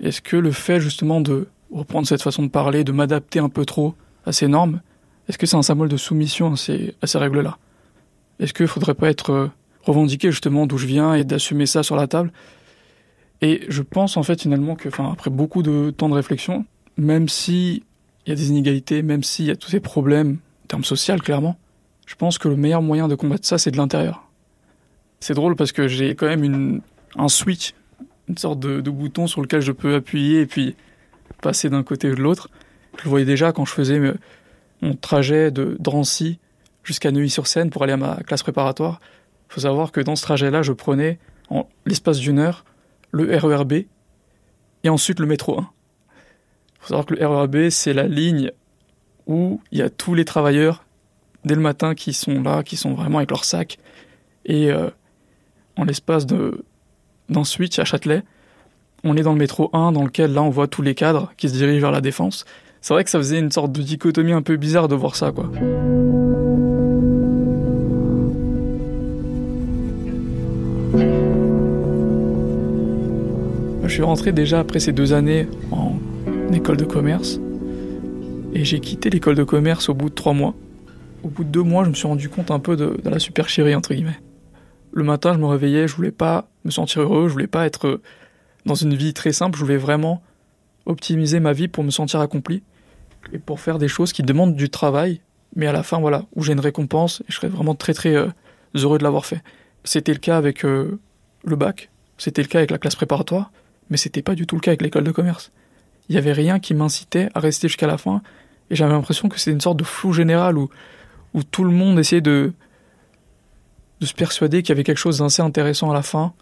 Est-ce 0.00 0.22
que 0.22 0.36
le 0.36 0.52
fait 0.52 0.80
justement 0.80 1.20
de 1.20 1.48
reprendre 1.72 2.06
cette 2.06 2.22
façon 2.22 2.44
de 2.44 2.48
parler, 2.48 2.84
de 2.84 2.92
m'adapter 2.92 3.40
un 3.40 3.48
peu 3.48 3.64
trop 3.64 3.96
à 4.24 4.30
ces 4.30 4.46
normes, 4.46 4.80
est-ce 5.28 5.36
que 5.36 5.46
c'est 5.46 5.56
un 5.56 5.62
symbole 5.62 5.88
de 5.88 5.96
soumission 5.96 6.52
à 6.52 6.56
ces, 6.56 6.94
règles-là? 7.18 7.58
Est-ce 8.38 8.54
qu'il 8.54 8.64
ne 8.64 8.68
faudrait 8.68 8.94
pas 8.94 9.08
être 9.08 9.30
euh, 9.30 9.50
revendiqué 9.82 10.30
justement 10.30 10.68
d'où 10.68 10.78
je 10.78 10.86
viens 10.86 11.14
et 11.14 11.24
d'assumer 11.24 11.66
ça 11.66 11.82
sur 11.82 11.96
la 11.96 12.06
table? 12.06 12.30
Et 13.40 13.64
je 13.68 13.82
pense 13.82 14.16
en 14.16 14.22
fait 14.22 14.40
finalement 14.42 14.76
que, 14.76 14.88
après 15.02 15.30
beaucoup 15.30 15.64
de 15.64 15.90
temps 15.90 16.08
de 16.08 16.14
réflexion, 16.14 16.64
même 16.96 17.28
si 17.28 17.84
il 18.24 18.30
y 18.30 18.32
a 18.32 18.34
des 18.34 18.50
inégalités, 18.50 19.02
même 19.02 19.22
s'il 19.22 19.46
y 19.46 19.50
a 19.50 19.56
tous 19.56 19.70
ces 19.70 19.80
problèmes 19.80 20.38
en 20.64 20.66
termes 20.68 20.84
sociaux 20.84 21.16
clairement, 21.16 21.56
je 22.06 22.14
pense 22.14 22.38
que 22.38 22.48
le 22.48 22.56
meilleur 22.56 22.82
moyen 22.82 23.08
de 23.08 23.14
combattre 23.14 23.46
ça, 23.46 23.58
c'est 23.58 23.70
de 23.70 23.76
l'intérieur. 23.76 24.28
C'est 25.20 25.34
drôle 25.34 25.56
parce 25.56 25.72
que 25.72 25.88
j'ai 25.88 26.14
quand 26.14 26.26
même 26.26 26.80
un 27.16 27.28
switch, 27.28 27.74
une 28.28 28.38
sorte 28.38 28.60
de, 28.60 28.80
de, 28.80 28.90
bouton 28.90 29.26
sur 29.26 29.42
lequel 29.42 29.60
je 29.60 29.72
peux 29.72 29.94
appuyer 29.94 30.42
et 30.42 30.46
puis 30.46 30.76
passer 31.42 31.68
d'un 31.68 31.82
côté 31.82 32.10
ou 32.10 32.14
de 32.14 32.22
l'autre. 32.22 32.48
Je 32.98 33.04
le 33.04 33.10
voyais 33.10 33.26
déjà 33.26 33.52
quand 33.52 33.64
je 33.64 33.72
faisais 33.72 34.00
mon 34.82 34.94
trajet 34.94 35.50
de 35.50 35.76
Drancy 35.80 36.38
jusqu'à 36.82 37.10
Neuilly-sur-Seine 37.10 37.70
pour 37.70 37.82
aller 37.82 37.92
à 37.92 37.96
ma 37.96 38.16
classe 38.26 38.42
préparatoire. 38.42 39.00
Il 39.50 39.54
faut 39.54 39.60
savoir 39.60 39.92
que 39.92 40.00
dans 40.00 40.16
ce 40.16 40.22
trajet-là, 40.22 40.62
je 40.62 40.72
prenais 40.72 41.18
en 41.50 41.68
l'espace 41.84 42.18
d'une 42.18 42.38
heure 42.38 42.64
le 43.10 43.36
RERB 43.36 43.72
et 44.84 44.88
ensuite 44.88 45.20
le 45.20 45.26
métro 45.26 45.58
1. 45.58 45.70
Faut 46.86 46.90
savoir 46.90 47.06
que 47.06 47.14
le 47.14 47.26
RERB, 47.26 47.68
c'est 47.70 47.92
la 47.92 48.06
ligne 48.06 48.52
où 49.26 49.60
il 49.72 49.78
y 49.78 49.82
a 49.82 49.90
tous 49.90 50.14
les 50.14 50.24
travailleurs 50.24 50.84
dès 51.44 51.56
le 51.56 51.60
matin 51.60 51.96
qui 51.96 52.12
sont 52.12 52.40
là, 52.40 52.62
qui 52.62 52.76
sont 52.76 52.94
vraiment 52.94 53.18
avec 53.18 53.30
leur 53.30 53.44
sac. 53.44 53.78
Et 54.44 54.70
euh, 54.70 54.88
en 55.76 55.82
l'espace 55.82 56.26
de 56.26 56.64
d'un 57.28 57.42
switch 57.42 57.80
à 57.80 57.84
Châtelet, 57.84 58.22
on 59.02 59.16
est 59.16 59.22
dans 59.22 59.32
le 59.32 59.38
métro 59.38 59.68
1 59.72 59.90
dans 59.90 60.04
lequel 60.04 60.32
là 60.32 60.44
on 60.44 60.48
voit 60.48 60.68
tous 60.68 60.82
les 60.82 60.94
cadres 60.94 61.32
qui 61.36 61.48
se 61.48 61.54
dirigent 61.54 61.80
vers 61.80 61.90
la 61.90 62.00
défense. 62.00 62.44
C'est 62.80 62.94
vrai 62.94 63.02
que 63.02 63.10
ça 63.10 63.18
faisait 63.18 63.40
une 63.40 63.50
sorte 63.50 63.72
de 63.72 63.82
dichotomie 63.82 64.32
un 64.32 64.42
peu 64.42 64.56
bizarre 64.56 64.86
de 64.86 64.94
voir 64.94 65.16
ça 65.16 65.32
quoi. 65.32 65.50
Je 73.82 73.92
suis 73.92 74.04
rentré 74.04 74.30
déjà 74.30 74.60
après 74.60 74.78
ces 74.78 74.92
deux 74.92 75.12
années 75.12 75.48
en 75.72 75.96
école 76.54 76.76
de 76.76 76.84
commerce 76.84 77.40
et 78.52 78.64
j'ai 78.64 78.80
quitté 78.80 79.10
l'école 79.10 79.34
de 79.34 79.44
commerce 79.44 79.88
au 79.88 79.94
bout 79.94 80.08
de 80.08 80.14
trois 80.14 80.32
mois. 80.32 80.54
Au 81.22 81.28
bout 81.28 81.44
de 81.44 81.50
deux 81.50 81.62
mois, 81.62 81.84
je 81.84 81.90
me 81.90 81.94
suis 81.94 82.06
rendu 82.06 82.28
compte 82.28 82.50
un 82.50 82.58
peu 82.58 82.76
de, 82.76 82.96
la 83.04 83.18
supercherie 83.18 83.74
entre 83.74 83.94
guillemets. 83.94 84.18
Le 84.92 85.04
matin, 85.04 85.34
je 85.34 85.38
me 85.38 85.46
réveillais, 85.46 85.88
je 85.88 85.94
voulais 85.94 86.10
pas 86.10 86.48
me 86.64 86.70
sentir 86.70 87.02
heureux, 87.02 87.28
je 87.28 87.32
voulais 87.32 87.46
pas 87.46 87.66
être 87.66 88.00
dans 88.64 88.74
une 88.74 88.94
vie 88.94 89.12
très 89.12 89.32
simple, 89.32 89.58
je 89.58 89.62
voulais 89.64 89.76
vraiment 89.76 90.22
optimiser 90.86 91.40
ma 91.40 91.52
vie 91.52 91.68
pour 91.68 91.84
me 91.84 91.90
sentir 91.90 92.20
accompli 92.20 92.62
et 93.32 93.38
pour 93.38 93.60
faire 93.60 93.78
des 93.78 93.88
choses 93.88 94.12
qui 94.12 94.22
demandent 94.22 94.56
du 94.56 94.70
travail, 94.70 95.20
mais 95.54 95.66
à 95.66 95.72
la 95.72 95.82
fin, 95.82 95.98
voilà, 95.98 96.24
où 96.34 96.42
j'ai 96.42 96.52
une 96.52 96.60
récompense 96.60 97.22
et 97.22 97.32
je 97.32 97.36
serais 97.36 97.48
vraiment 97.48 97.74
très 97.74 97.92
très 97.92 98.14
euh, 98.14 98.28
heureux 98.74 98.98
de 98.98 99.04
l'avoir 99.04 99.26
fait. 99.26 99.42
C'était 99.84 100.12
le 100.12 100.18
cas 100.18 100.36
avec 100.36 100.64
euh, 100.64 100.98
le 101.44 101.56
bac, 101.56 101.90
c'était 102.18 102.42
le 102.42 102.48
cas 102.48 102.58
avec 102.58 102.70
la 102.70 102.78
classe 102.78 102.94
préparatoire, 102.94 103.52
mais 103.90 103.96
c'était 103.96 104.22
pas 104.22 104.34
du 104.34 104.46
tout 104.46 104.54
le 104.54 104.60
cas 104.60 104.70
avec 104.70 104.82
l'école 104.82 105.04
de 105.04 105.12
commerce. 105.12 105.52
Il 106.08 106.14
y 106.14 106.18
avait 106.18 106.32
rien 106.32 106.60
qui 106.60 106.74
m'incitait 106.74 107.28
à 107.34 107.40
rester 107.40 107.68
jusqu'à 107.68 107.86
la 107.86 107.98
fin 107.98 108.22
et 108.70 108.76
j'avais 108.76 108.92
l'impression 108.92 109.28
que 109.28 109.38
c'était 109.38 109.52
une 109.52 109.60
sorte 109.60 109.78
de 109.78 109.84
flou 109.84 110.12
général 110.12 110.58
où, 110.58 110.68
où 111.34 111.42
tout 111.42 111.64
le 111.64 111.70
monde 111.70 111.98
essayait 111.98 112.20
de, 112.20 112.52
de 114.00 114.06
se 114.06 114.14
persuader 114.14 114.62
qu'il 114.62 114.70
y 114.70 114.72
avait 114.72 114.84
quelque 114.84 114.98
chose 114.98 115.18
d'assez 115.18 115.42
intéressant 115.42 115.90
à 115.90 115.94
la 115.94 116.02
fin 116.02 116.32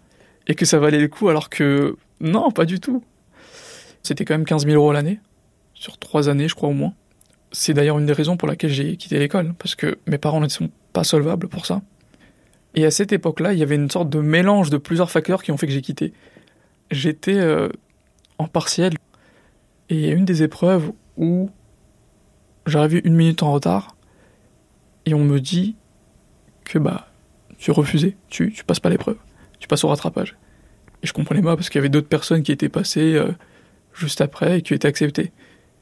et 0.47 0.55
que 0.55 0.65
ça 0.65 0.79
valait 0.79 0.99
le 0.99 1.07
coup 1.07 1.29
alors 1.29 1.49
que 1.49 1.97
non, 2.19 2.51
pas 2.51 2.65
du 2.65 2.79
tout. 2.79 3.03
C'était 4.03 4.25
quand 4.25 4.35
même 4.35 4.45
15 4.45 4.65
000 4.65 4.75
euros 4.75 4.91
l'année, 4.91 5.19
sur 5.73 5.97
trois 5.97 6.29
années 6.29 6.47
je 6.47 6.55
crois 6.55 6.69
au 6.69 6.73
moins. 6.73 6.93
C'est 7.51 7.73
d'ailleurs 7.73 7.97
une 7.97 8.05
des 8.05 8.13
raisons 8.13 8.37
pour 8.37 8.47
laquelle 8.47 8.69
j'ai 8.69 8.97
quitté 8.97 9.17
l'école, 9.17 9.53
parce 9.57 9.75
que 9.75 9.97
mes 10.07 10.17
parents 10.17 10.41
ne 10.41 10.47
sont 10.47 10.69
pas 10.93 11.03
solvables 11.03 11.47
pour 11.47 11.65
ça. 11.65 11.81
Et 12.75 12.85
à 12.85 12.91
cette 12.91 13.13
époque-là, 13.13 13.53
il 13.53 13.59
y 13.59 13.63
avait 13.63 13.75
une 13.75 13.89
sorte 13.89 14.09
de 14.09 14.19
mélange 14.19 14.69
de 14.69 14.77
plusieurs 14.77 15.09
facteurs 15.09 15.41
qui 15.41 15.51
ont 15.51 15.57
fait 15.57 15.67
que 15.67 15.73
j'ai 15.73 15.81
quitté. 15.81 16.13
J'étais 16.91 17.37
euh, 17.37 17.69
en 18.37 18.47
partiel, 18.47 18.93
et 19.89 19.95
il 19.95 20.01
y 20.01 20.09
a 20.09 20.13
une 20.13 20.25
des 20.25 20.43
épreuves 20.43 20.91
où 21.17 21.49
j'arrive 22.65 23.01
une 23.03 23.15
minute 23.15 23.43
en 23.43 23.51
retard, 23.53 23.95
et 25.05 25.13
on 25.13 25.23
me 25.23 25.39
dit 25.39 25.75
que 26.63 26.79
bah 26.79 27.07
tu 27.57 27.71
refusé, 27.71 28.17
tu, 28.27 28.51
tu 28.51 28.63
passes 28.63 28.79
pas 28.79 28.89
l'épreuve, 28.89 29.17
tu 29.59 29.67
passes 29.67 29.83
au 29.83 29.87
rattrapage. 29.87 30.35
Et 31.03 31.07
je 31.07 31.13
comprenais 31.13 31.41
pas 31.41 31.55
parce 31.55 31.69
qu'il 31.69 31.79
y 31.79 31.81
avait 31.81 31.89
d'autres 31.89 32.07
personnes 32.07 32.43
qui 32.43 32.51
étaient 32.51 32.69
passées 32.69 33.15
euh, 33.15 33.31
juste 33.93 34.21
après 34.21 34.59
et 34.59 34.61
qui 34.61 34.73
étaient 34.73 34.87
acceptées, 34.87 35.31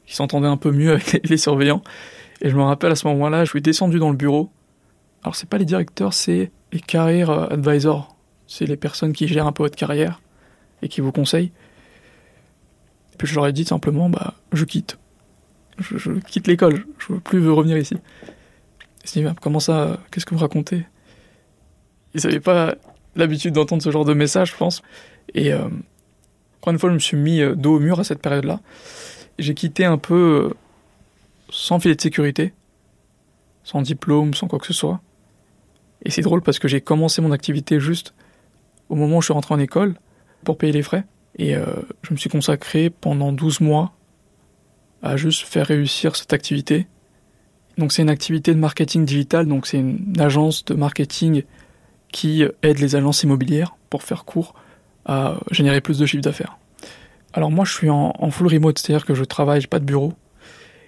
qui 0.06 0.14
s'entendaient 0.14 0.48
un 0.48 0.56
peu 0.56 0.70
mieux 0.70 0.90
avec 0.92 1.12
les, 1.12 1.20
les, 1.24 1.36
surveillants. 1.36 1.82
Et 2.42 2.50
je 2.50 2.56
me 2.56 2.62
rappelle 2.62 2.92
à 2.92 2.96
ce 2.96 3.06
moment-là, 3.08 3.44
je 3.44 3.50
suis 3.50 3.62
descendu 3.62 3.98
dans 3.98 4.10
le 4.10 4.16
bureau. 4.16 4.50
Alors 5.22 5.34
c'est 5.34 5.48
pas 5.48 5.58
les 5.58 5.64
directeurs, 5.64 6.12
c'est 6.12 6.50
les 6.72 6.80
career 6.80 7.30
advisors. 7.30 8.14
C'est 8.46 8.66
les 8.66 8.76
personnes 8.76 9.14
qui 9.14 9.26
gèrent 9.26 9.46
un 9.46 9.52
peu 9.52 9.62
votre 9.62 9.76
carrière 9.76 10.20
et 10.82 10.88
qui 10.88 11.00
vous 11.00 11.12
conseillent. 11.12 11.52
Et 13.14 13.16
puis 13.16 13.26
je 13.26 13.34
leur 13.34 13.46
ai 13.46 13.52
dit 13.52 13.64
simplement, 13.64 14.10
bah, 14.10 14.34
je 14.52 14.64
quitte. 14.64 14.98
Je, 15.78 15.96
je 15.96 16.12
quitte 16.12 16.46
l'école, 16.46 16.84
je 16.98 17.12
veux 17.12 17.20
plus 17.20 17.48
revenir 17.48 17.78
ici. 17.78 17.96
Ils 19.04 19.08
se 19.08 19.18
disent, 19.18 19.32
comment 19.40 19.60
ça, 19.60 19.98
qu'est-ce 20.10 20.26
que 20.26 20.34
vous 20.34 20.40
racontez? 20.40 20.84
Ils 22.14 22.20
savaient 22.20 22.40
pas 22.40 22.74
l'habitude 23.16 23.54
d'entendre 23.54 23.82
ce 23.82 23.90
genre 23.90 24.04
de 24.04 24.14
message, 24.14 24.52
je 24.52 24.56
pense. 24.56 24.82
Et 25.34 25.52
euh, 25.52 25.68
encore 26.60 26.72
une 26.72 26.78
fois, 26.78 26.90
je 26.90 26.94
me 26.94 27.00
suis 27.00 27.16
mis 27.16 27.40
euh, 27.40 27.54
dos 27.54 27.76
au 27.76 27.80
mur 27.80 28.00
à 28.00 28.04
cette 28.04 28.20
période-là. 28.20 28.60
J'ai 29.38 29.54
quitté 29.54 29.84
un 29.84 29.98
peu 29.98 30.50
euh, 30.50 30.54
sans 31.50 31.80
filet 31.80 31.94
de 31.94 32.00
sécurité, 32.00 32.52
sans 33.64 33.82
diplôme, 33.82 34.34
sans 34.34 34.46
quoi 34.48 34.58
que 34.58 34.66
ce 34.66 34.72
soit. 34.72 35.00
Et 36.04 36.10
c'est 36.10 36.22
drôle 36.22 36.42
parce 36.42 36.58
que 36.58 36.68
j'ai 36.68 36.80
commencé 36.80 37.20
mon 37.22 37.32
activité 37.32 37.80
juste 37.80 38.14
au 38.88 38.94
moment 38.94 39.18
où 39.18 39.20
je 39.20 39.26
suis 39.26 39.34
rentré 39.34 39.54
en 39.54 39.58
école 39.58 39.94
pour 40.44 40.58
payer 40.58 40.72
les 40.72 40.82
frais. 40.82 41.04
Et 41.36 41.56
euh, 41.56 41.64
je 42.02 42.12
me 42.12 42.18
suis 42.18 42.30
consacré 42.30 42.90
pendant 42.90 43.32
12 43.32 43.60
mois 43.60 43.92
à 45.02 45.16
juste 45.16 45.42
faire 45.42 45.66
réussir 45.66 46.16
cette 46.16 46.32
activité. 46.32 46.86
Donc 47.76 47.92
c'est 47.92 48.02
une 48.02 48.10
activité 48.10 48.54
de 48.54 48.58
marketing 48.58 49.04
digital, 49.04 49.46
donc 49.46 49.66
c'est 49.66 49.78
une 49.78 50.14
agence 50.18 50.64
de 50.64 50.74
marketing 50.74 51.42
qui 52.12 52.44
aide 52.62 52.78
les 52.78 52.94
agences 52.94 53.24
immobilières, 53.24 53.76
pour 53.90 54.04
faire 54.04 54.24
court, 54.24 54.54
à 55.04 55.36
générer 55.50 55.80
plus 55.80 55.98
de 55.98 56.06
chiffre 56.06 56.22
d'affaires. 56.22 56.56
Alors 57.32 57.50
moi 57.50 57.64
je 57.64 57.72
suis 57.72 57.90
en, 57.90 58.12
full 58.30 58.46
remote, 58.46 58.78
c'est-à-dire 58.78 59.04
que 59.04 59.14
je 59.14 59.24
travaille, 59.24 59.60
j'ai 59.60 59.66
pas 59.66 59.80
de 59.80 59.84
bureau, 59.84 60.12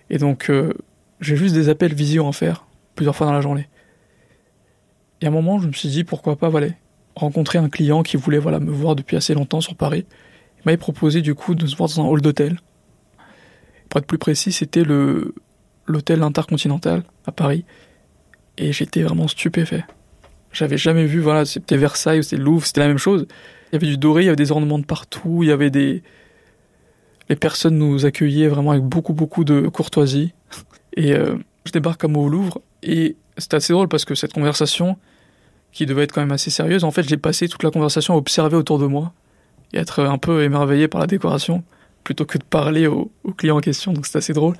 et 0.09 0.19
donc 0.19 0.49
euh, 0.49 0.73
j'ai 1.21 1.37
juste 1.37 1.55
des 1.55 1.69
appels 1.69 1.93
visio 1.93 2.27
à 2.27 2.33
faire 2.33 2.67
plusieurs 2.95 3.17
fois 3.17 3.27
dans 3.27 3.33
la 3.33 3.41
journée. 3.41 3.69
Et 5.21 5.27
à 5.27 5.29
un 5.29 5.33
moment 5.33 5.59
je 5.59 5.67
me 5.67 5.73
suis 5.73 5.89
dit 5.89 6.05
pourquoi 6.05 6.37
pas 6.37 6.49
voilà, 6.49 6.69
rencontrer 7.17 7.59
un 7.59 7.69
client 7.69 8.05
qui 8.05 8.17
voulait 8.17 8.39
voilà, 8.39 8.61
me 8.61 8.71
voir 8.71 8.95
depuis 8.95 9.17
assez 9.17 9.35
longtemps 9.35 9.61
sur 9.61 9.75
Paris. 9.75 10.07
M'avait 10.67 10.77
proposé 10.77 11.23
du 11.23 11.35
coup 11.35 11.55
de 11.55 11.67
se 11.67 11.77
voir 11.77 11.89
dans 11.89 12.03
un 12.03 12.09
hall 12.09 12.21
d'hôtel. 12.21 12.59
Pour 13.89 14.01
être 14.01 14.07
plus 14.07 14.19
précis, 14.19 14.53
c'était 14.53 14.85
le 14.85 15.35
l'hôtel 15.87 16.23
Intercontinental 16.23 17.05
à 17.27 17.33
Paris. 17.33 17.65
Et 18.59 18.73
j'étais 18.73 19.03
vraiment 19.03 19.29
stupéfait. 19.29 19.85
J'avais 20.53 20.79
jamais 20.79 21.05
vu, 21.05 21.21
voilà, 21.21 21.45
c'était 21.45 21.77
Versailles, 21.77 22.25
c'était 22.25 22.43
Louvre, 22.43 22.67
c'était 22.67 22.81
la 22.81 22.89
même 22.89 22.99
chose. 22.99 23.27
Il 23.71 23.75
y 23.75 23.77
avait 23.77 23.87
du 23.87 23.99
doré, 23.99 24.23
il 24.23 24.27
y 24.27 24.29
avait 24.29 24.37
des 24.37 24.53
ornements 24.53 24.79
de 24.79 24.85
partout, 24.85 25.41
il 25.43 25.49
y 25.49 25.53
avait 25.53 25.71
des... 25.71 26.03
Les 27.29 27.37
personnes 27.37 27.77
nous 27.77 28.07
accueillaient 28.07 28.49
vraiment 28.49 28.71
avec 28.71 28.85
beaucoup, 28.85 29.13
beaucoup 29.13 29.45
de 29.45 29.69
courtoisie. 29.69 30.33
Et 30.97 31.13
euh, 31.13 31.37
je 31.65 31.73
débarque 31.73 32.01
comme 32.01 32.17
au 32.17 32.29
Louvre, 32.29 32.61
et 32.83 33.17
c'était 33.37 33.57
assez 33.57 33.73
drôle 33.73 33.89
parce 33.89 34.05
que 34.05 34.15
cette 34.15 34.33
conversation, 34.33 34.97
qui 35.73 35.85
devait 35.85 36.05
être 36.05 36.13
quand 36.13 36.23
même 36.23 36.33
assez 36.33 36.51
sérieuse, 36.51 36.85
en 36.85 36.91
fait, 36.91 37.07
j'ai 37.07 37.19
passé 37.19 37.49
toute 37.49 37.63
la 37.63 37.71
conversation 37.71 38.15
à 38.15 38.17
observer 38.17 38.57
autour 38.57 38.79
de 38.79 38.87
moi, 38.87 39.13
et 39.73 39.79
être 39.79 40.03
un 40.03 40.19
peu 40.19 40.43
émerveillé 40.43 40.89
par 40.89 41.01
la 41.01 41.07
décoration, 41.07 41.65
plutôt 42.05 42.25
que 42.25 42.39
de 42.39 42.45
parler 42.45 42.87
au, 42.87 43.11
au 43.25 43.33
client 43.33 43.57
en 43.57 43.61
question, 43.61 43.93
donc 43.93 44.07
c'était 44.07 44.19
assez 44.19 44.33
drôle. 44.33 44.57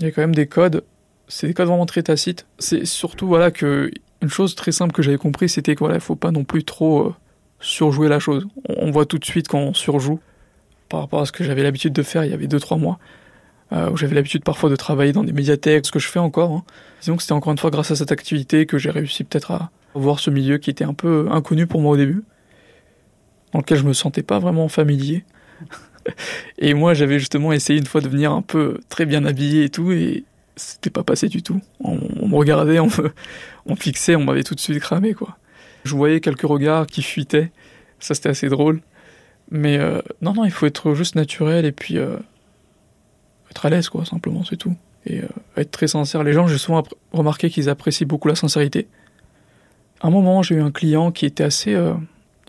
Il 0.00 0.06
y 0.06 0.08
a 0.08 0.12
quand 0.12 0.22
même 0.22 0.34
des 0.34 0.46
codes, 0.46 0.84
c'est 1.26 1.46
des 1.46 1.54
codes 1.54 1.68
vraiment 1.68 1.86
très 1.86 2.02
tacites. 2.02 2.46
C'est 2.58 2.84
surtout, 2.84 3.26
voilà, 3.26 3.50
que 3.50 3.90
une 4.22 4.28
chose 4.28 4.54
très 4.54 4.72
simple 4.72 4.92
que 4.92 5.02
j'avais 5.02 5.18
compris, 5.18 5.48
c'était 5.48 5.74
qu'il 5.74 5.86
voilà, 5.86 6.00
faut 6.00 6.16
pas 6.16 6.30
non 6.30 6.44
plus 6.44 6.64
trop 6.64 7.06
euh, 7.06 7.14
surjouer 7.60 8.08
la 8.08 8.18
chose. 8.18 8.46
On, 8.68 8.86
on, 8.88 8.90
voit 8.90 9.06
tout 9.06 9.18
de 9.18 9.24
suite 9.24 9.48
quand 9.48 9.58
on 9.58 9.74
surjoue 9.74 10.20
par 10.88 11.00
rapport 11.00 11.20
à 11.20 11.26
ce 11.26 11.32
que 11.32 11.44
j'avais 11.44 11.62
l'habitude 11.62 11.92
de 11.92 12.02
faire 12.02 12.24
il 12.24 12.30
y 12.30 12.34
avait 12.34 12.46
2-3 12.46 12.78
mois, 12.78 12.98
euh, 13.72 13.90
où 13.90 13.96
j'avais 13.96 14.14
l'habitude 14.14 14.42
parfois 14.44 14.70
de 14.70 14.76
travailler 14.76 15.12
dans 15.12 15.24
des 15.24 15.32
médiathèques, 15.32 15.86
ce 15.86 15.92
que 15.92 15.98
je 15.98 16.08
fais 16.08 16.18
encore. 16.18 16.50
Hein. 16.50 16.64
Disons 17.00 17.16
que 17.16 17.22
c'était 17.22 17.34
encore 17.34 17.52
une 17.52 17.58
fois 17.58 17.70
grâce 17.70 17.90
à 17.90 17.96
cette 17.96 18.12
activité 18.12 18.66
que 18.66 18.78
j'ai 18.78 18.90
réussi 18.90 19.24
peut-être 19.24 19.50
à 19.50 19.70
voir 19.94 20.18
ce 20.20 20.30
milieu 20.30 20.58
qui 20.58 20.70
était 20.70 20.84
un 20.84 20.94
peu 20.94 21.28
inconnu 21.30 21.66
pour 21.66 21.80
moi 21.80 21.92
au 21.92 21.96
début, 21.96 22.22
dans 23.52 23.60
lequel 23.60 23.78
je 23.78 23.84
me 23.84 23.92
sentais 23.92 24.22
pas 24.22 24.38
vraiment 24.38 24.68
familier. 24.68 25.24
et 26.58 26.74
moi, 26.74 26.94
j'avais 26.94 27.18
justement 27.18 27.52
essayé 27.52 27.78
une 27.78 27.86
fois 27.86 28.00
de 28.00 28.08
venir 28.08 28.32
un 28.32 28.42
peu 28.42 28.80
très 28.88 29.06
bien 29.06 29.24
habillé 29.24 29.64
et 29.64 29.68
tout, 29.68 29.92
et 29.92 30.24
c'était 30.56 30.90
pas 30.90 31.04
passé 31.04 31.28
du 31.28 31.42
tout. 31.42 31.60
On, 31.80 32.28
me 32.28 32.34
regardait, 32.34 32.78
on 32.78 32.88
me, 33.66 33.76
fixait, 33.76 34.16
on 34.16 34.24
m'avait 34.24 34.42
tout 34.42 34.54
de 34.54 34.60
suite 34.60 34.80
cramé, 34.80 35.14
quoi. 35.14 35.36
Je 35.84 35.94
voyais 35.94 36.20
quelques 36.20 36.42
regards 36.42 36.86
qui 36.86 37.02
fuitaient, 37.02 37.50
ça 38.00 38.14
c'était 38.14 38.28
assez 38.28 38.48
drôle. 38.48 38.80
Mais 39.50 39.78
euh, 39.78 40.02
non, 40.20 40.34
non, 40.34 40.44
il 40.44 40.50
faut 40.50 40.66
être 40.66 40.94
juste 40.94 41.14
naturel 41.14 41.64
et 41.64 41.72
puis 41.72 41.96
euh, 41.96 42.16
être 43.50 43.64
à 43.64 43.70
l'aise, 43.70 43.88
quoi, 43.88 44.04
simplement, 44.04 44.44
c'est 44.44 44.56
tout. 44.56 44.76
Et 45.06 45.20
euh, 45.20 45.28
être 45.56 45.70
très 45.70 45.86
sincère. 45.86 46.22
Les 46.22 46.34
gens, 46.34 46.48
j'ai 46.48 46.58
souvent 46.58 46.82
remarqué 47.12 47.48
qu'ils 47.48 47.70
apprécient 47.70 48.06
beaucoup 48.06 48.28
la 48.28 48.34
sincérité. 48.34 48.88
À 50.00 50.08
un 50.08 50.10
moment, 50.10 50.42
j'ai 50.42 50.56
eu 50.56 50.60
un 50.60 50.70
client 50.70 51.12
qui 51.12 51.24
était 51.24 51.44
assez 51.44 51.74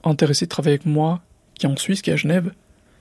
intéressé 0.03 0.45
de 0.45 0.49
travailler 0.49 0.75
avec 0.75 0.85
moi, 0.85 1.21
qui 1.55 1.65
est 1.65 1.69
en 1.69 1.75
Suisse, 1.77 2.01
qui 2.01 2.09
est 2.09 2.13
à 2.13 2.17
Genève. 2.17 2.51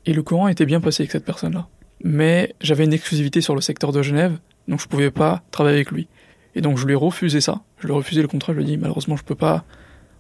Et 0.07 0.13
le 0.13 0.23
courant 0.23 0.49
était 0.49 0.67
bien 0.67 0.81
passé 0.81 1.03
avec 1.03 1.13
cette 1.13 1.25
personne-là. 1.25 1.69
Mais 2.03 2.55
j'avais 2.61 2.85
une 2.85 2.93
exclusivité 2.93 3.41
sur 3.41 3.55
le 3.55 3.61
secteur 3.61 3.93
de 3.93 4.03
Genève, 4.03 4.39
donc 4.69 4.81
je 4.81 4.87
pouvais 4.87 5.11
pas 5.11 5.43
travailler 5.51 5.77
avec 5.77 5.91
lui. 5.91 6.09
Et 6.55 6.61
donc 6.61 6.79
je 6.79 6.87
lui 6.87 6.93
ai 6.93 6.97
refusé 6.97 7.41
ça. 7.41 7.63
Je 7.79 7.87
lui 7.87 7.93
ai 7.93 7.97
refusé 7.97 8.23
le 8.23 8.29
contrat, 8.29 8.53
je 8.53 8.59
lui 8.59 8.65
ai 8.65 8.67
dit 8.67 8.77
malheureusement 8.77 9.17
je 9.17 9.25
peux 9.25 9.35
pas 9.35 9.65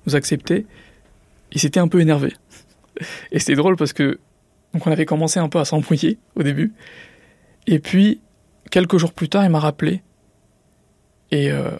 vous 0.06 0.16
accepter. 0.16 0.66
Il 1.52 1.60
s'était 1.60 1.80
un 1.80 1.88
peu 1.88 2.00
énervé. 2.00 2.34
Et 3.32 3.38
c'était 3.38 3.54
drôle 3.54 3.76
parce 3.76 3.92
que 3.92 4.18
donc 4.74 4.86
on 4.86 4.92
avait 4.92 5.06
commencé 5.06 5.40
un 5.40 5.48
peu 5.48 5.58
à 5.58 5.64
s'embrouiller 5.64 6.18
au 6.34 6.42
début. 6.42 6.72
Et 7.66 7.78
puis 7.78 8.20
quelques 8.70 8.98
jours 8.98 9.12
plus 9.12 9.28
tard, 9.28 9.44
il 9.44 9.50
m'a 9.50 9.60
rappelé 9.60 10.02
et 11.30 11.50
euh, 11.50 11.70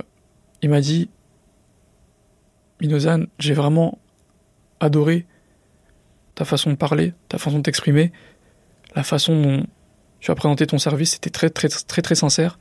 il 0.63 0.71
m'a 0.71 0.81
dit 0.81 1.09
Minozan, 2.81 3.25
j'ai 3.39 3.55
vraiment 3.55 3.99
adoré 4.81 5.27
ta 6.35 6.45
façon 6.45 6.71
de 6.71 6.77
parler, 6.77 7.15
ta 7.29 7.39
façon 7.39 7.59
de 7.59 7.63
t'exprimer, 7.63 8.13
la 8.95 9.03
façon 9.03 9.41
dont 9.41 9.67
tu 10.21 10.31
as 10.31 10.35
présenté 10.35 10.67
ton 10.67 10.79
service, 10.79 11.13
c'était 11.13 11.31
très 11.31 11.51
très 11.51 11.69
très 11.69 12.03
très 12.03 12.15
sincère. 12.15 12.59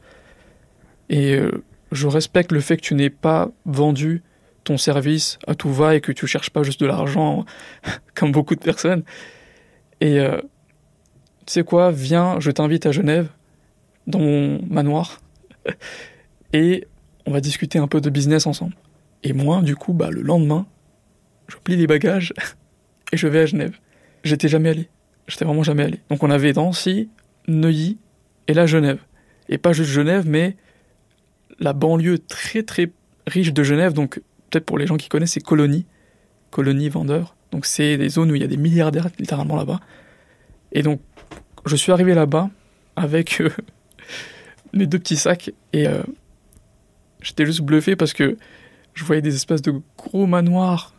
Et 1.09 1.35
euh, 1.35 1.63
je 1.91 2.07
respecte 2.07 2.51
le 2.51 2.59
fait 2.59 2.77
que 2.77 2.81
tu 2.81 2.95
n'aies 2.95 3.09
pas 3.09 3.49
vendu 3.65 4.23
ton 4.63 4.77
service 4.77 5.39
à 5.47 5.55
tout 5.55 5.71
va 5.71 5.95
et 5.95 6.01
que 6.01 6.11
tu 6.11 6.27
cherches 6.27 6.49
pas 6.49 6.63
juste 6.63 6.81
de 6.81 6.85
l'argent 6.85 7.45
comme 8.15 8.31
beaucoup 8.31 8.55
de 8.55 8.59
personnes. 8.59 9.03
Et 10.01 10.19
euh, 10.19 10.39
tu 11.45 11.53
sais 11.53 11.63
quoi, 11.63 11.91
viens, 11.91 12.39
je 12.39 12.51
t'invite 12.51 12.85
à 12.85 12.91
Genève, 12.91 13.29
dans 14.05 14.19
mon 14.19 14.61
manoir, 14.67 15.21
et 16.53 16.87
on 17.25 17.31
va 17.31 17.41
discuter 17.41 17.79
un 17.79 17.87
peu 17.87 18.01
de 18.01 18.09
business 18.09 18.45
ensemble. 18.45 18.75
Et 19.23 19.33
moi, 19.33 19.61
du 19.61 19.75
coup, 19.75 19.93
bah, 19.93 20.09
le 20.11 20.21
lendemain, 20.21 20.65
je 21.47 21.57
plie 21.57 21.75
les 21.75 21.87
bagages 21.87 22.33
et 23.11 23.17
je 23.17 23.27
vais 23.27 23.39
à 23.39 23.45
Genève. 23.45 23.77
J'étais 24.23 24.47
jamais 24.47 24.69
allé. 24.69 24.89
J'étais 25.27 25.45
vraiment 25.45 25.63
jamais 25.63 25.83
allé. 25.83 25.99
Donc 26.09 26.23
on 26.23 26.29
avait 26.29 26.53
Nancy, 26.53 27.09
Neuilly 27.47 27.97
et 28.47 28.53
là 28.53 28.65
Genève. 28.65 28.99
Et 29.49 29.57
pas 29.57 29.73
juste 29.73 29.91
Genève, 29.91 30.25
mais 30.27 30.55
la 31.59 31.73
banlieue 31.73 32.19
très 32.19 32.63
très 32.63 32.91
riche 33.25 33.53
de 33.53 33.63
Genève, 33.63 33.93
donc 33.93 34.21
peut-être 34.49 34.65
pour 34.65 34.77
les 34.77 34.87
gens 34.87 34.97
qui 34.97 35.09
connaissent, 35.09 35.33
c'est 35.33 35.41
Colonie, 35.41 35.85
Colonie 36.51 36.89
Vendeur. 36.89 37.35
Donc 37.51 37.65
c'est 37.65 37.97
des 37.97 38.09
zones 38.09 38.31
où 38.31 38.35
il 38.35 38.41
y 38.41 38.45
a 38.45 38.47
des 38.47 38.57
milliardaires 38.57 39.07
littéralement 39.19 39.55
là-bas. 39.55 39.79
Et 40.71 40.81
donc 40.81 41.01
je 41.65 41.75
suis 41.75 41.91
arrivé 41.91 42.13
là-bas 42.13 42.49
avec 42.95 43.41
euh, 43.41 43.49
mes 44.73 44.87
deux 44.87 44.99
petits 44.99 45.17
sacs 45.17 45.51
et 45.73 45.87
euh, 45.87 46.03
j'étais 47.21 47.45
juste 47.45 47.61
bluffé 47.61 47.95
parce 47.95 48.13
que 48.13 48.37
je 48.93 49.03
voyais 49.03 49.21
des 49.21 49.35
espèces 49.35 49.61
de 49.61 49.73
gros 49.97 50.25
manoirs 50.25 50.93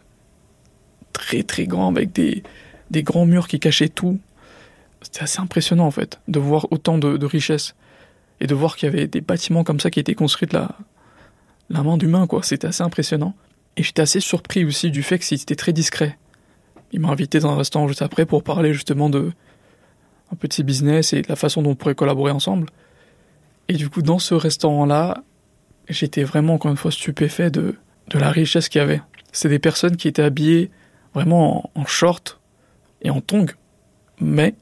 très 1.19 1.43
très 1.43 1.67
grands 1.67 1.89
avec 1.89 2.13
des, 2.13 2.43
des 2.91 3.03
grands 3.03 3.27
murs 3.27 3.49
qui 3.49 3.61
cachaient 3.61 3.89
tout. 3.89 4.19
C'était 5.03 5.23
assez 5.23 5.41
impressionnant 5.41 5.87
en 5.87 5.91
fait 5.91 6.21
de 6.29 6.39
voir 6.39 6.67
autant 6.73 6.99
de, 6.99 7.25
richesses 7.27 7.75
et 8.41 8.47
de 8.47 8.55
voir 8.55 8.77
qu'il 8.77 8.89
y 8.89 8.93
avait 8.93 9.07
des 9.07 9.21
bâtiments 9.21 9.65
comme 9.65 9.81
ça 9.81 9.91
qui 9.91 10.01
étaient 10.01 10.15
construits 10.15 10.49
de 10.49 10.55
la, 10.55 10.77
la 11.71 11.83
main 11.83 11.97
d'humain, 11.97 12.27
quoi. 12.27 12.43
C'était 12.43 12.69
assez 12.69 12.83
impressionnant. 12.83 13.35
Et 13.77 13.83
j'étais 13.83 14.03
assez 14.03 14.21
surpris 14.21 14.65
aussi 14.65 14.91
du 14.91 15.03
fait 15.03 15.19
que 15.19 15.25
c'était 15.25 15.57
très 15.57 15.73
discret. 15.73 16.19
Il 16.93 17.01
m'a 17.01 17.09
invité 17.09 17.39
dans 17.39 17.51
un 17.51 17.57
restaurant 17.57 17.87
juste 17.87 18.03
après 18.03 18.27
pour 18.27 18.43
parler 18.43 18.73
justement 18.73 19.11
de 19.11 19.33
un 20.33 20.37
peu 20.37 20.49
de 20.49 20.53
ses 20.53 20.63
business 20.63 21.13
et 21.13 21.23
de 21.23 21.29
la 21.29 21.37
façon 21.37 21.63
dont 21.63 21.71
on 21.71 21.75
pourrait 21.75 21.95
collaborer 21.95 22.33
ensemble. 22.33 22.69
Et 23.69 23.75
du 23.75 23.89
coup, 23.89 24.03
dans 24.03 24.19
ce 24.19 24.35
restaurant-là, 24.35 25.23
j'étais 25.89 26.23
vraiment 26.23 26.55
encore 26.55 26.71
une 26.71 26.77
fois 26.77 26.91
stupéfait 26.91 27.51
de, 27.51 27.77
de 28.09 28.19
la 28.19 28.31
richesse 28.31 28.69
qu'il 28.69 28.81
y 28.81 28.83
avait. 28.83 29.01
C'est 29.33 29.49
des 29.49 29.59
personnes 29.59 29.97
qui 29.97 30.09
étaient 30.09 30.23
habillées 30.23 30.71
vraiment 31.15 31.71
en, 31.75 31.85
short 31.85 32.41
et 33.03 33.11
en 33.11 33.21
tongs, 33.21 33.55
mais 34.21 34.55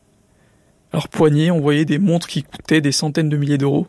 à 0.93 0.97
leurs 0.97 1.09
poignets, 1.09 1.51
on 1.51 1.61
voyait 1.61 1.85
des 1.85 1.99
montres 1.99 2.27
qui 2.27 2.43
coûtaient 2.43 2.81
des 2.81 2.93
centaines 2.93 3.29
de 3.29 3.37
milliers 3.37 3.59
d'euros. 3.59 3.87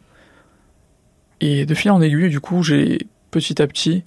Et 1.40 1.66
de 1.66 1.76
fil 1.76 1.92
en 1.92 2.02
aiguille, 2.02 2.30
du 2.30 2.40
coup, 2.40 2.64
j'ai 2.64 3.08
petit 3.32 3.62
à 3.62 3.68
petit 3.68 4.04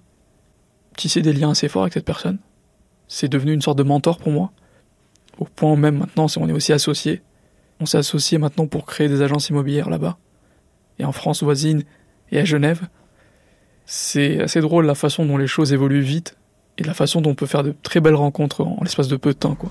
tissé 0.96 1.22
des 1.22 1.32
liens 1.32 1.50
assez 1.50 1.68
forts 1.68 1.82
avec 1.82 1.94
cette 1.94 2.04
personne. 2.04 2.38
C'est 3.08 3.28
devenu 3.28 3.52
une 3.52 3.62
sorte 3.62 3.78
de 3.78 3.82
mentor 3.82 4.18
pour 4.18 4.32
moi. 4.32 4.52
Au 5.38 5.44
point 5.44 5.76
même 5.76 5.98
maintenant, 5.98 6.26
on 6.36 6.48
est 6.48 6.52
aussi 6.52 6.72
associés. 6.72 7.22
On 7.80 7.86
s'est 7.86 7.98
associés 7.98 8.38
maintenant 8.38 8.66
pour 8.66 8.84
créer 8.84 9.08
des 9.08 9.22
agences 9.22 9.48
immobilières 9.48 9.88
là-bas. 9.88 10.18
Et 10.98 11.04
en 11.04 11.12
France 11.12 11.42
voisine 11.42 11.84
et 12.30 12.38
à 12.38 12.44
Genève. 12.44 12.88
C'est 13.86 14.40
assez 14.42 14.60
drôle 14.60 14.86
la 14.86 14.94
façon 14.94 15.24
dont 15.24 15.38
les 15.38 15.46
choses 15.46 15.72
évoluent 15.72 16.02
vite 16.02 16.36
et 16.80 16.84
la 16.84 16.94
façon 16.94 17.20
dont 17.20 17.30
on 17.30 17.34
peut 17.34 17.46
faire 17.46 17.62
de 17.62 17.74
très 17.82 18.00
belles 18.00 18.14
rencontres 18.14 18.62
en 18.62 18.78
l'espace 18.82 19.08
de 19.08 19.16
peu 19.16 19.30
de 19.30 19.38
temps, 19.38 19.54
quoi. 19.54 19.70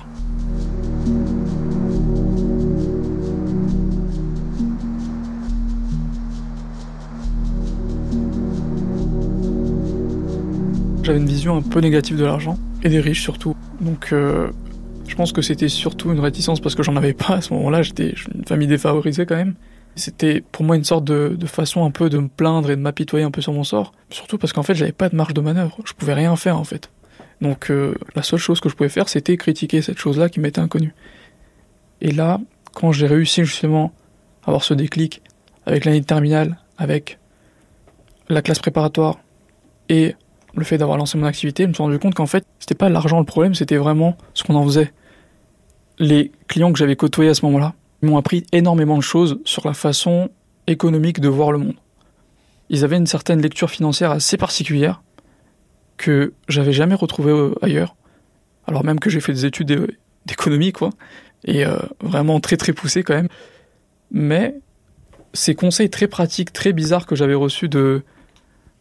j'avais 11.09 11.21
une 11.21 11.27
vision 11.27 11.57
un 11.57 11.63
peu 11.63 11.79
négative 11.79 12.17
de 12.17 12.25
l'argent 12.25 12.55
et 12.83 12.89
des 12.89 12.99
riches 12.99 13.23
surtout. 13.23 13.55
Donc 13.81 14.09
euh, 14.11 14.51
je 15.07 15.15
pense 15.15 15.31
que 15.31 15.41
c'était 15.41 15.67
surtout 15.67 16.11
une 16.11 16.19
réticence 16.19 16.59
parce 16.59 16.75
que 16.75 16.83
j'en 16.83 16.95
avais 16.97 17.13
pas 17.13 17.33
à 17.33 17.41
ce 17.41 17.51
moment-là. 17.55 17.81
J'étais 17.81 18.13
une 18.35 18.45
famille 18.45 18.67
défavorisée 18.67 19.25
quand 19.25 19.35
même. 19.35 19.55
C'était 19.95 20.41
pour 20.51 20.63
moi 20.63 20.75
une 20.75 20.83
sorte 20.83 21.05
de, 21.05 21.35
façon 21.47 21.83
un 21.83 21.89
peu 21.89 22.11
de 22.11 22.19
me 22.19 22.27
plaindre 22.27 22.69
et 22.69 22.75
de 22.75 22.81
m'apitoyer 22.81 23.25
un 23.25 23.31
peu 23.31 23.41
sur 23.41 23.53
mon 23.53 23.63
sort. 23.63 23.91
Surtout 24.11 24.37
parce 24.37 24.53
qu'en 24.53 24.61
fait 24.61 24.75
j'avais 24.75 24.91
pas 24.91 25.09
de 25.09 25.15
marge 25.15 25.33
de 25.33 25.41
manœuvre. 25.41 25.77
Je 25.83 25.93
pouvais 25.93 26.13
rien 26.13 26.35
faire 26.35 26.59
en 26.59 26.63
fait. 26.63 26.91
Donc 27.41 27.71
euh, 27.71 27.95
la 28.15 28.23
seule 28.23 28.39
chose 28.39 28.59
que 28.59 28.69
je 28.69 28.75
pouvais 28.75 28.89
faire 28.89 29.07
c'était 29.07 29.37
critiquer 29.37 29.81
cette 29.81 29.97
chose-là 29.97 30.29
qui 30.29 30.39
m'était 30.39 30.59
inconnue. 30.59 30.93
Et 32.01 32.11
là, 32.11 32.39
quand 32.73 32.91
j'ai 32.91 33.07
réussi 33.07 33.43
justement 33.43 33.93
à 34.43 34.47
avoir 34.47 34.63
ce 34.63 34.73
déclic 34.73 35.21
avec 35.65 35.85
l'année 35.85 36.01
de 36.01 36.05
terminale, 36.05 36.57
avec 36.77 37.19
la 38.29 38.41
classe 38.41 38.59
préparatoire 38.59 39.19
et 39.89 40.15
le 40.55 40.63
fait 40.63 40.77
d'avoir 40.77 40.97
lancé 40.97 41.17
mon 41.17 41.25
activité, 41.25 41.63
je 41.63 41.69
me 41.69 41.73
suis 41.73 41.83
rendu 41.83 41.99
compte 41.99 42.15
qu'en 42.15 42.25
fait, 42.25 42.45
c'était 42.59 42.75
pas 42.75 42.89
l'argent 42.89 43.19
le 43.19 43.25
problème, 43.25 43.53
c'était 43.53 43.77
vraiment 43.77 44.17
ce 44.33 44.43
qu'on 44.43 44.55
en 44.55 44.63
faisait. 44.63 44.91
Les 45.99 46.31
clients 46.47 46.71
que 46.71 46.79
j'avais 46.79 46.95
côtoyés 46.95 47.31
à 47.31 47.33
ce 47.33 47.45
moment-là 47.45 47.73
m'ont 48.01 48.17
appris 48.17 48.45
énormément 48.51 48.97
de 48.97 49.03
choses 49.03 49.39
sur 49.43 49.67
la 49.67 49.73
façon 49.73 50.29
économique 50.67 51.19
de 51.19 51.27
voir 51.27 51.51
le 51.51 51.57
monde. 51.57 51.75
Ils 52.69 52.83
avaient 52.83 52.97
une 52.97 53.07
certaine 53.07 53.41
lecture 53.41 53.69
financière 53.69 54.11
assez 54.11 54.37
particulière 54.37 55.01
que 55.99 56.33
j'avais 56.47 56.73
jamais 56.73 56.95
retrouvée 56.95 57.31
euh, 57.31 57.53
ailleurs, 57.61 57.95
alors 58.65 58.83
même 58.83 58.99
que 58.99 59.09
j'ai 59.09 59.19
fait 59.19 59.33
des 59.33 59.45
études 59.45 59.95
d'économie, 60.25 60.71
quoi, 60.71 60.89
et 61.43 61.65
euh, 61.65 61.77
vraiment 62.01 62.39
très 62.39 62.57
très 62.57 62.73
poussées 62.73 63.03
quand 63.03 63.13
même. 63.13 63.27
Mais 64.09 64.55
ces 65.33 65.53
conseils 65.53 65.89
très 65.89 66.07
pratiques, 66.07 66.53
très 66.53 66.73
bizarres 66.73 67.05
que 67.05 67.15
j'avais 67.15 67.35
reçus 67.35 67.67
de, 67.67 68.01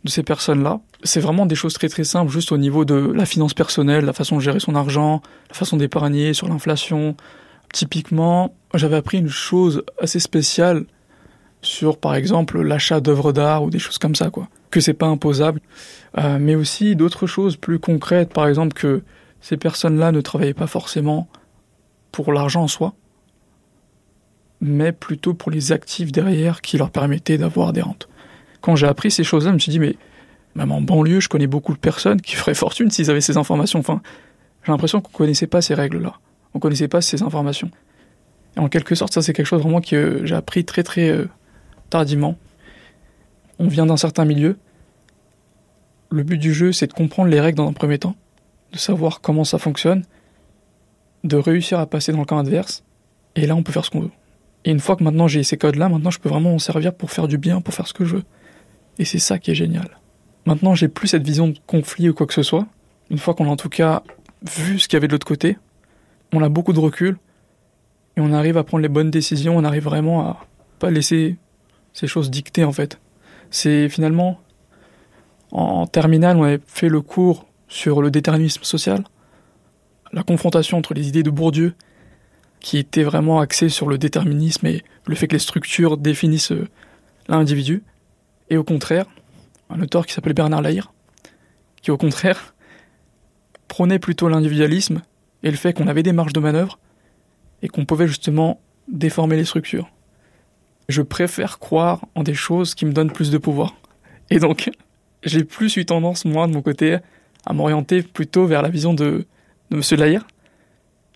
de 0.05 0.11
ces 0.11 0.23
personnes-là, 0.23 0.81
c'est 1.03 1.21
vraiment 1.21 1.45
des 1.45 1.57
choses 1.57 1.75
très 1.75 1.89
très 1.89 2.05
simples, 2.05 2.31
juste 2.31 2.53
au 2.53 2.57
niveau 2.57 2.85
de 2.85 2.95
la 2.95 3.27
finance 3.27 3.53
personnelle, 3.53 4.05
la 4.05 4.13
façon 4.13 4.37
de 4.37 4.41
gérer 4.41 4.61
son 4.61 4.77
argent, 4.77 5.21
la 5.49 5.55
façon 5.55 5.77
d'épargner 5.77 6.33
sur 6.35 6.49
l'inflation. 6.49 7.17
Typiquement, 7.73 8.55
j'avais 8.75 8.97
appris 8.97 9.19
une 9.19 9.29
chose 9.29 9.83
assez 10.01 10.21
spéciale 10.21 10.87
sur, 11.63 11.99
par 11.99 12.15
exemple, 12.15 12.63
l'achat 12.63 13.01
d'œuvres 13.01 13.33
d'art 13.33 13.65
ou 13.65 13.71
des 13.71 13.81
choses 13.81 13.99
comme 13.99 14.15
ça, 14.15 14.31
quoi. 14.31 14.49
Que 14.71 14.81
c'est 14.81 14.95
pas 14.95 15.07
imposable. 15.07 15.61
Euh, 16.19 16.39
mais 16.41 16.55
aussi 16.55 16.97
d'autres 16.97 17.27
choses 17.27 17.57
plus 17.57 17.79
concrètes, 17.79 18.33
par 18.33 18.47
exemple, 18.47 18.75
que 18.75 19.03
ces 19.41 19.57
personnes-là 19.57 20.13
ne 20.13 20.21
travaillaient 20.21 20.55
pas 20.55 20.67
forcément 20.67 21.29
pour 22.13 22.33
l'argent 22.33 22.63
en 22.63 22.69
soi, 22.69 22.95
mais 24.61 24.93
plutôt 24.93 25.35
pour 25.35 25.51
les 25.51 25.73
actifs 25.73 26.11
derrière 26.11 26.61
qui 26.61 26.79
leur 26.79 26.91
permettaient 26.91 27.39
d'avoir 27.39 27.73
des 27.73 27.83
rentes. 27.83 28.09
Quand 28.61 28.77
j'ai 28.77 28.87
appris 28.87 29.11
ces 29.11 29.25
choses-là, 29.25 29.51
je 29.51 29.55
me 29.55 29.59
suis 29.59 29.71
dit, 29.71 29.79
mais 29.79 29.97
même 30.55 30.73
en 30.73 30.81
banlieue, 30.81 31.21
je 31.21 31.29
connais 31.29 31.47
beaucoup 31.47 31.73
de 31.73 31.79
personnes 31.79 32.21
qui 32.21 32.35
feraient 32.37 32.55
fortune 32.55 32.91
s'ils 32.91 33.11
avaient 33.11 33.21
ces 33.21 33.37
informations. 33.37 33.79
Enfin, 33.79 34.03
j'ai 34.65 34.73
l'impression 34.73 35.01
qu'on 35.01 35.13
connaissait 35.13 35.47
pas 35.47 35.63
ces 35.63 35.75
règles-là. 35.75 36.15
On 36.55 36.59
connaissait 36.59 36.89
pas 36.89 37.01
ces 37.01 37.23
informations. 37.23 37.71
Et 38.57 38.61
en 38.61 38.69
quelque 38.69 38.95
sorte, 38.95 39.13
ça 39.13 39.23
c'est 39.23 39.33
quelque 39.33 39.47
chose 39.47 39.63
vraiment 39.63 39.81
que 39.81 40.23
j'ai 40.25 40.35
appris 40.35 40.65
très 40.65 40.83
très 40.83 41.11
euh, 41.11 41.29
tardivement. 41.91 42.37
On 43.59 43.69
vient 43.69 43.87
d'un 43.87 43.97
certain 43.97 44.25
milieu. 44.25 44.59
Le 46.11 46.23
but 46.23 46.39
du 46.39 46.55
jeu, 46.55 46.73
c'est 46.73 46.87
de 46.87 46.93
comprendre 46.93 47.31
les 47.31 47.41
règles 47.41 47.59
dans 47.59 47.69
un 47.69 47.73
premier 47.73 47.99
temps, 47.99 48.17
de 48.73 48.79
savoir 48.79 49.21
comment 49.21 49.45
ça 49.45 49.59
fonctionne, 49.59 50.05
de 51.25 51.37
réussir 51.37 51.79
à 51.79 51.87
passer 51.87 52.13
dans 52.13 52.21
le 52.21 52.25
camp 52.25 52.39
adverse, 52.39 52.85
et 53.35 53.47
là 53.47 53.55
on 53.55 53.63
peut 53.63 53.73
faire 53.73 53.85
ce 53.85 53.91
qu'on 53.91 54.01
veut. 54.01 54.11
Et 54.65 54.71
une 54.71 54.81
fois 54.81 54.97
que 54.97 55.05
maintenant 55.05 55.29
j'ai 55.29 55.43
ces 55.43 55.57
codes-là, 55.57 55.89
maintenant 55.89 56.11
je 56.11 56.19
peux 56.19 56.29
vraiment 56.29 56.53
m'en 56.53 56.59
servir 56.59 56.95
pour 56.95 57.11
faire 57.11 57.29
du 57.29 57.39
bien, 57.39 57.61
pour 57.61 57.75
faire 57.75 57.87
ce 57.87 57.93
que 57.95 58.05
je 58.05 58.17
veux. 58.17 58.25
Et 58.99 59.05
c'est 59.05 59.19
ça 59.19 59.39
qui 59.39 59.51
est 59.51 59.55
génial. 59.55 59.99
Maintenant, 60.49 60.75
j'ai 60.75 60.89
plus 60.89 61.09
cette 61.09 61.25
vision 61.25 61.49
de 61.49 61.59
conflit 61.67 62.09
ou 62.09 62.15
quoi 62.15 62.27
que 62.27 62.33
ce 62.33 62.43
soit. 62.43 62.67
Une 63.11 63.19
fois 63.19 63.35
qu'on 63.35 63.47
a 63.47 63.51
en 63.51 63.57
tout 63.57 63.69
cas 63.69 64.03
vu 64.43 64.79
ce 64.79 64.89
qu'il 64.89 64.97
y 64.97 64.99
avait 64.99 65.07
de 65.07 65.13
l'autre 65.13 65.27
côté, 65.27 65.59
on 66.33 66.43
a 66.43 66.49
beaucoup 66.49 66.73
de 66.73 66.81
recul 66.81 67.19
et 68.17 68.21
on 68.21 68.33
arrive 68.33 68.57
à 68.57 68.65
prendre 68.65 68.83
les 68.83 68.89
bonnes 68.89 69.11
décisions, 69.11 69.57
on 69.57 69.65
arrive 69.65 69.85
vraiment 69.85 70.27
à 70.27 70.47
pas 70.79 70.91
laisser 70.91 71.37
ces 71.93 72.07
choses 72.07 72.31
dicter 72.31 72.65
en 72.65 72.73
fait. 72.73 72.99
C'est 73.51 73.89
finalement 73.89 74.41
en 75.51 75.87
terminale, 75.87 76.37
on 76.37 76.45
avait 76.45 76.61
fait 76.67 76.89
le 76.89 77.01
cours 77.01 77.47
sur 77.69 78.03
le 78.03 78.11
déterminisme 78.11 78.65
social, 78.65 79.05
la 80.13 80.23
confrontation 80.23 80.79
entre 80.79 80.95
les 80.95 81.09
idées 81.09 81.23
de 81.23 81.31
Bourdieu, 81.31 81.75
qui 82.61 82.79
était 82.79 83.03
vraiment 83.03 83.41
axée 83.41 83.69
sur 83.69 83.89
le 83.89 83.99
déterminisme 83.99 84.67
et 84.67 84.85
le 85.07 85.15
fait 85.15 85.29
que 85.29 85.35
les 85.35 85.39
structures 85.39 85.97
définissent 85.97 86.53
l'individu, 87.29 87.83
et 88.51 88.57
au 88.57 88.65
contraire, 88.65 89.07
un 89.71 89.81
auteur 89.81 90.07
qui 90.07 90.13
s'appelle 90.13 90.33
Bernard 90.33 90.63
Lahire, 90.63 90.93
qui 91.83 91.91
au 91.91 91.97
contraire 91.97 92.55
prônait 93.69 93.99
plutôt 93.99 94.29
l'individualisme 94.29 95.03
et 95.43 95.51
le 95.51 95.57
fait 95.57 95.73
qu'on 95.73 95.87
avait 95.87 96.03
des 96.03 96.13
marges 96.13 96.33
de 96.33 96.41
manœuvre 96.41 96.79
et 97.63 97.69
qu'on 97.69 97.85
pouvait 97.85 98.09
justement 98.09 98.61
déformer 98.89 99.37
les 99.37 99.45
structures. 99.45 99.89
Je 100.89 101.03
préfère 101.03 101.59
croire 101.59 102.07
en 102.15 102.23
des 102.23 102.35
choses 102.35 102.75
qui 102.75 102.87
me 102.87 102.93
donnent 102.93 103.13
plus 103.13 103.31
de 103.31 103.39
pouvoir. 103.39 103.75
Et 104.31 104.39
donc, 104.39 104.71
j'ai 105.23 105.45
plus 105.45 105.77
eu 105.77 105.85
tendance, 105.85 106.25
moi, 106.25 106.47
de 106.47 106.53
mon 106.53 106.63
côté, 106.63 106.99
à 107.45 107.53
m'orienter 107.53 108.03
plutôt 108.03 108.47
vers 108.47 108.63
la 108.63 108.71
vision 108.71 108.95
de, 108.95 109.27
de 109.71 109.77
M. 109.77 109.83
Lahire, 109.99 110.27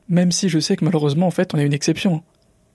même 0.08 0.30
si 0.30 0.48
je 0.48 0.58
sais 0.58 0.76
que 0.76 0.84
malheureusement, 0.84 1.26
en 1.26 1.30
fait, 1.30 1.54
on 1.54 1.58
est 1.58 1.64
une 1.64 1.72
exception. 1.72 2.22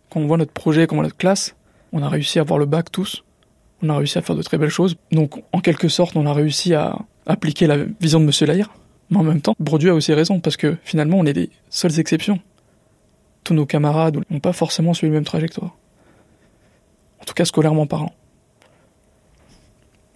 Quand 0.09 0.21
on 0.21 0.27
voit 0.27 0.37
notre 0.37 0.53
projet, 0.53 0.87
quand 0.87 0.95
on 0.95 0.99
voit 0.99 1.05
notre 1.05 1.17
classe, 1.17 1.55
on 1.91 2.01
a 2.01 2.09
réussi 2.09 2.39
à 2.39 2.41
avoir 2.41 2.57
le 2.57 2.65
bac 2.65 2.91
tous, 2.91 3.23
on 3.83 3.89
a 3.89 3.97
réussi 3.97 4.17
à 4.17 4.23
faire 4.23 4.35
de 4.35 4.41
très 4.41 4.57
belles 4.57 4.69
choses. 4.69 4.95
Donc, 5.11 5.43
en 5.51 5.59
quelque 5.59 5.89
sorte, 5.89 6.15
on 6.15 6.25
a 6.25 6.33
réussi 6.33 6.73
à 6.73 6.97
appliquer 7.27 7.67
la 7.67 7.77
vision 7.99 8.19
de 8.19 8.25
M. 8.25 8.47
Lahire. 8.47 8.73
Mais 9.11 9.17
en 9.17 9.23
même 9.23 9.41
temps, 9.41 9.55
Bourdieu 9.59 9.91
a 9.91 9.93
aussi 9.93 10.13
raison, 10.13 10.39
parce 10.39 10.57
que 10.57 10.77
finalement, 10.83 11.17
on 11.19 11.25
est 11.25 11.33
les 11.33 11.49
seules 11.69 11.99
exceptions. 11.99 12.39
Tous 13.43 13.53
nos 13.53 13.65
camarades 13.65 14.17
n'ont 14.29 14.39
pas 14.39 14.51
forcément 14.51 14.93
suivi 14.93 15.11
la 15.11 15.17
même 15.17 15.25
trajectoire. 15.25 15.77
En 17.27 17.29
tout 17.29 17.33
cas, 17.33 17.43
scolairement 17.43 17.87
parlant 17.87 18.13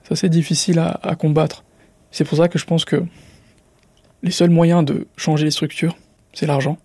c'est 0.03 0.13
assez 0.13 0.29
difficile 0.29 0.79
à, 0.79 1.15
combattre. 1.15 1.65
C'est 2.09 2.23
pour 2.23 2.37
ça 2.37 2.47
que 2.47 2.57
je 2.57 2.65
pense 2.65 2.85
que 2.85 3.03
les 4.23 4.31
seuls 4.31 4.49
moyens 4.49 4.85
de 4.85 5.07
changer 5.17 5.43
les 5.43 5.51
structures, 5.51 5.97
c'est 6.31 6.45
l'argent. 6.45 6.77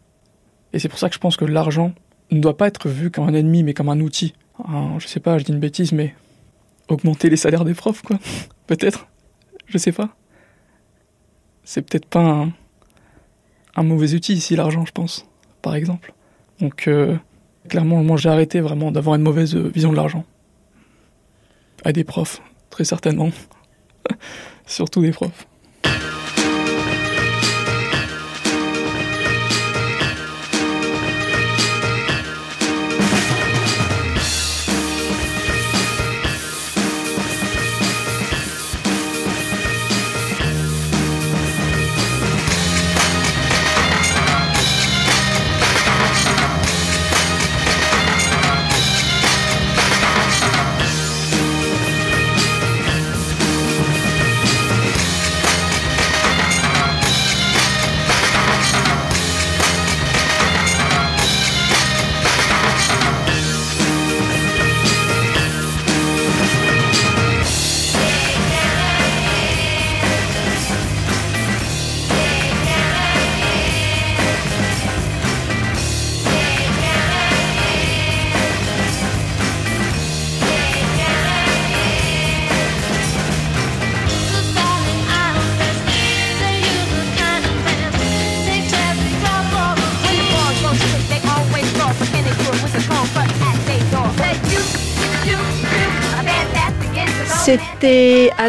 Et 0.72 0.80
c'est 0.80 0.88
pour 0.88 0.98
ça 0.98 1.08
que 1.08 1.14
je 1.14 1.20
pense 1.20 1.36
que 1.36 1.44
l'argent 1.44 1.92
ne 2.32 2.40
doit 2.40 2.56
pas 2.56 2.66
être 2.66 2.88
vu 2.88 3.12
comme 3.12 3.28
un 3.28 3.34
ennemi, 3.34 3.62
mais 3.62 3.72
comme 3.72 3.88
un 3.88 4.00
outil. 4.00 4.34
je 4.98 5.06
sais 5.06 5.20
pas, 5.20 5.38
je 5.38 5.44
dis 5.44 5.52
une 5.52 5.60
bêtise, 5.60 5.92
mais 5.92 6.14
augmenter 6.88 7.30
les 7.30 7.36
salaires 7.36 7.64
des 7.64 7.74
profs, 7.74 8.02
quoi. 8.02 8.18
peut-être. 8.66 9.06
Je 9.66 9.78
sais 9.78 9.92
pas. 9.92 10.16
C'est 11.62 11.82
peut-être 11.82 12.06
pas 12.06 12.24
un, 12.24 12.52
un, 13.76 13.82
mauvais 13.84 14.14
outil 14.14 14.34
ici, 14.34 14.56
l'argent, 14.56 14.84
je 14.84 14.92
pense, 14.92 15.24
par 15.62 15.76
exemple. 15.76 16.12
Donc, 16.60 16.88
euh, 16.88 17.16
clairement, 17.66 18.02
moi, 18.02 18.16
j'ai 18.16 18.28
arrêté 18.28 18.60
vraiment 18.60 18.90
d'avoir 18.90 19.16
une 19.16 19.22
mauvaise 19.22 19.54
vision 19.54 19.90
de 19.90 19.96
l'argent. 19.96 20.24
À 21.84 21.92
des 21.92 22.04
profs 22.04 22.40
très 22.70 22.84
certainement. 22.84 23.30
Surtout 24.66 25.02
des 25.02 25.12
profs. 25.12 25.46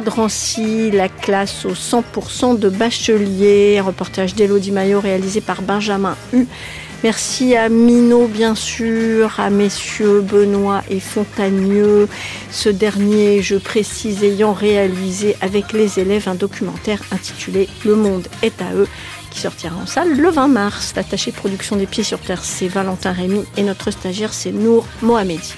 Drancy, 0.02 0.92
la 0.92 1.10
classe 1.10 1.66
au 1.66 1.74
100% 1.74 2.60
de 2.60 2.70
bachelier, 2.70 3.82
reportage 3.82 4.36
d'Elodie 4.36 4.72
Maillot 4.72 5.00
réalisé 5.00 5.42
par 5.42 5.62
Benjamin 5.62 6.16
Hu. 6.34 6.48
Merci 7.04 7.56
à 7.56 7.70
Minot, 7.70 8.28
bien 8.28 8.56
sûr, 8.56 9.40
à 9.40 9.52
messieurs 9.52 10.22
Benoît 10.22 10.82
et 10.90 11.00
Fontagneux. 11.00 12.08
Ce 12.50 12.70
dernier, 12.70 13.42
je 13.44 13.56
précise, 13.56 14.24
ayant 14.24 14.54
réalisé 14.54 15.36
avec 15.42 15.74
les 15.74 16.00
élèves 16.00 16.28
un 16.28 16.36
documentaire 16.36 17.02
intitulé 17.12 17.70
Le 17.86 17.96
monde 17.96 18.28
est 18.42 18.62
à 18.62 18.74
eux, 18.74 18.88
qui 19.30 19.40
sortira 19.40 19.76
en 19.76 19.86
salle 19.86 20.18
le 20.18 20.30
20 20.30 20.48
mars. 20.48 20.94
L'attaché 20.96 21.32
production 21.32 21.76
des 21.76 21.86
pieds 21.86 22.04
sur 22.04 22.20
terre, 22.20 22.44
c'est 22.44 22.68
Valentin 22.68 23.12
Rémy 23.12 23.44
et 23.58 23.64
notre 23.64 23.92
stagiaire, 23.92 24.34
c'est 24.34 24.52
Nour 24.52 24.86
Mohamedi. 25.04 25.54